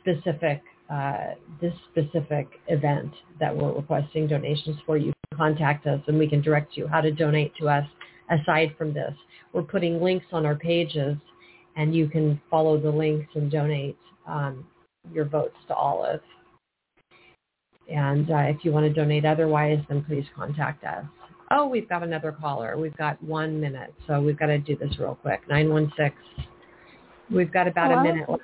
[0.00, 3.10] specific uh, this specific event
[3.40, 7.00] that we're requesting donations for, you can contact us and we can direct you how
[7.00, 7.86] to donate to us
[8.30, 9.14] aside from this.
[9.52, 11.16] We're putting links on our pages
[11.76, 13.96] and you can follow the links and donate
[14.26, 14.66] um,
[15.12, 16.20] your votes to Olive.
[17.92, 21.04] And uh, if you want to donate otherwise, then please contact us.
[21.52, 22.76] Oh, we've got another caller.
[22.76, 25.42] We've got one minute, so we've got to do this real quick.
[25.48, 26.12] 916.
[27.30, 28.00] We've got about Hello?
[28.00, 28.42] a minute left.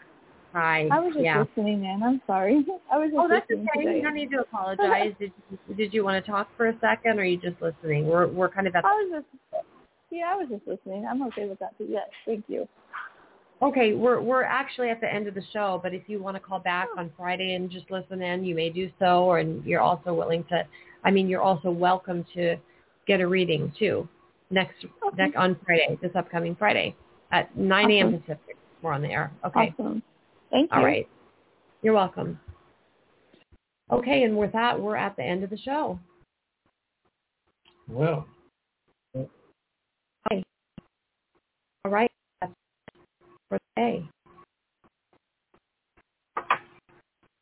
[0.53, 0.87] Hi.
[0.93, 1.43] I was just yeah.
[1.43, 2.03] listening in.
[2.03, 2.64] I'm sorry.
[2.93, 3.85] I was just Oh, that's listening okay.
[3.85, 3.97] today.
[3.97, 5.12] You don't need to apologize.
[5.18, 8.07] did you, Did you want to talk for a second, or are you just listening?
[8.07, 8.85] We're we're kind of at.
[8.85, 9.64] I was just
[10.12, 11.06] yeah, I was just listening.
[11.08, 11.74] I'm okay with that.
[11.78, 12.68] But yes, thank you.
[13.62, 16.40] Okay, we're we're actually at the end of the show, but if you want to
[16.40, 17.00] call back oh.
[17.00, 20.44] on Friday and just listen in, you may do so, or and you're also willing
[20.50, 20.66] to.
[21.04, 22.56] I mean, you're also welcome to
[23.06, 24.08] get a reading too
[24.52, 25.16] next Okay.
[25.16, 26.94] next on Friday, this upcoming Friday
[27.32, 28.08] at 9 a.m.
[28.08, 28.20] Awesome.
[28.20, 28.56] Pacific.
[28.82, 29.32] We're on the air.
[29.44, 29.74] Okay.
[29.78, 30.02] Awesome.
[30.50, 30.78] Thank you.
[30.78, 31.08] All right.
[31.82, 32.38] You're welcome.
[33.90, 35.98] Okay, and with that, we're at the end of the show.
[37.88, 38.26] Well,
[41.85, 42.11] All right.
[42.41, 42.53] That's
[43.49, 44.07] for today.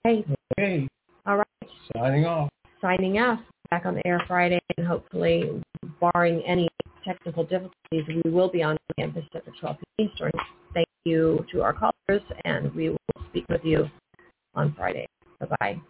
[0.05, 0.25] Hey,
[0.59, 0.89] okay,
[1.27, 1.47] all right.
[1.95, 2.49] signing off.
[2.81, 3.39] Signing off.
[3.71, 5.63] Back on the air Friday, and hopefully,
[6.01, 6.69] barring any
[7.05, 10.33] technical difficulties, we will be on again the 12 Eastern.
[10.75, 13.89] Thank you to our callers, and we will speak with you
[14.55, 15.07] on Friday.
[15.39, 15.81] Bye-bye.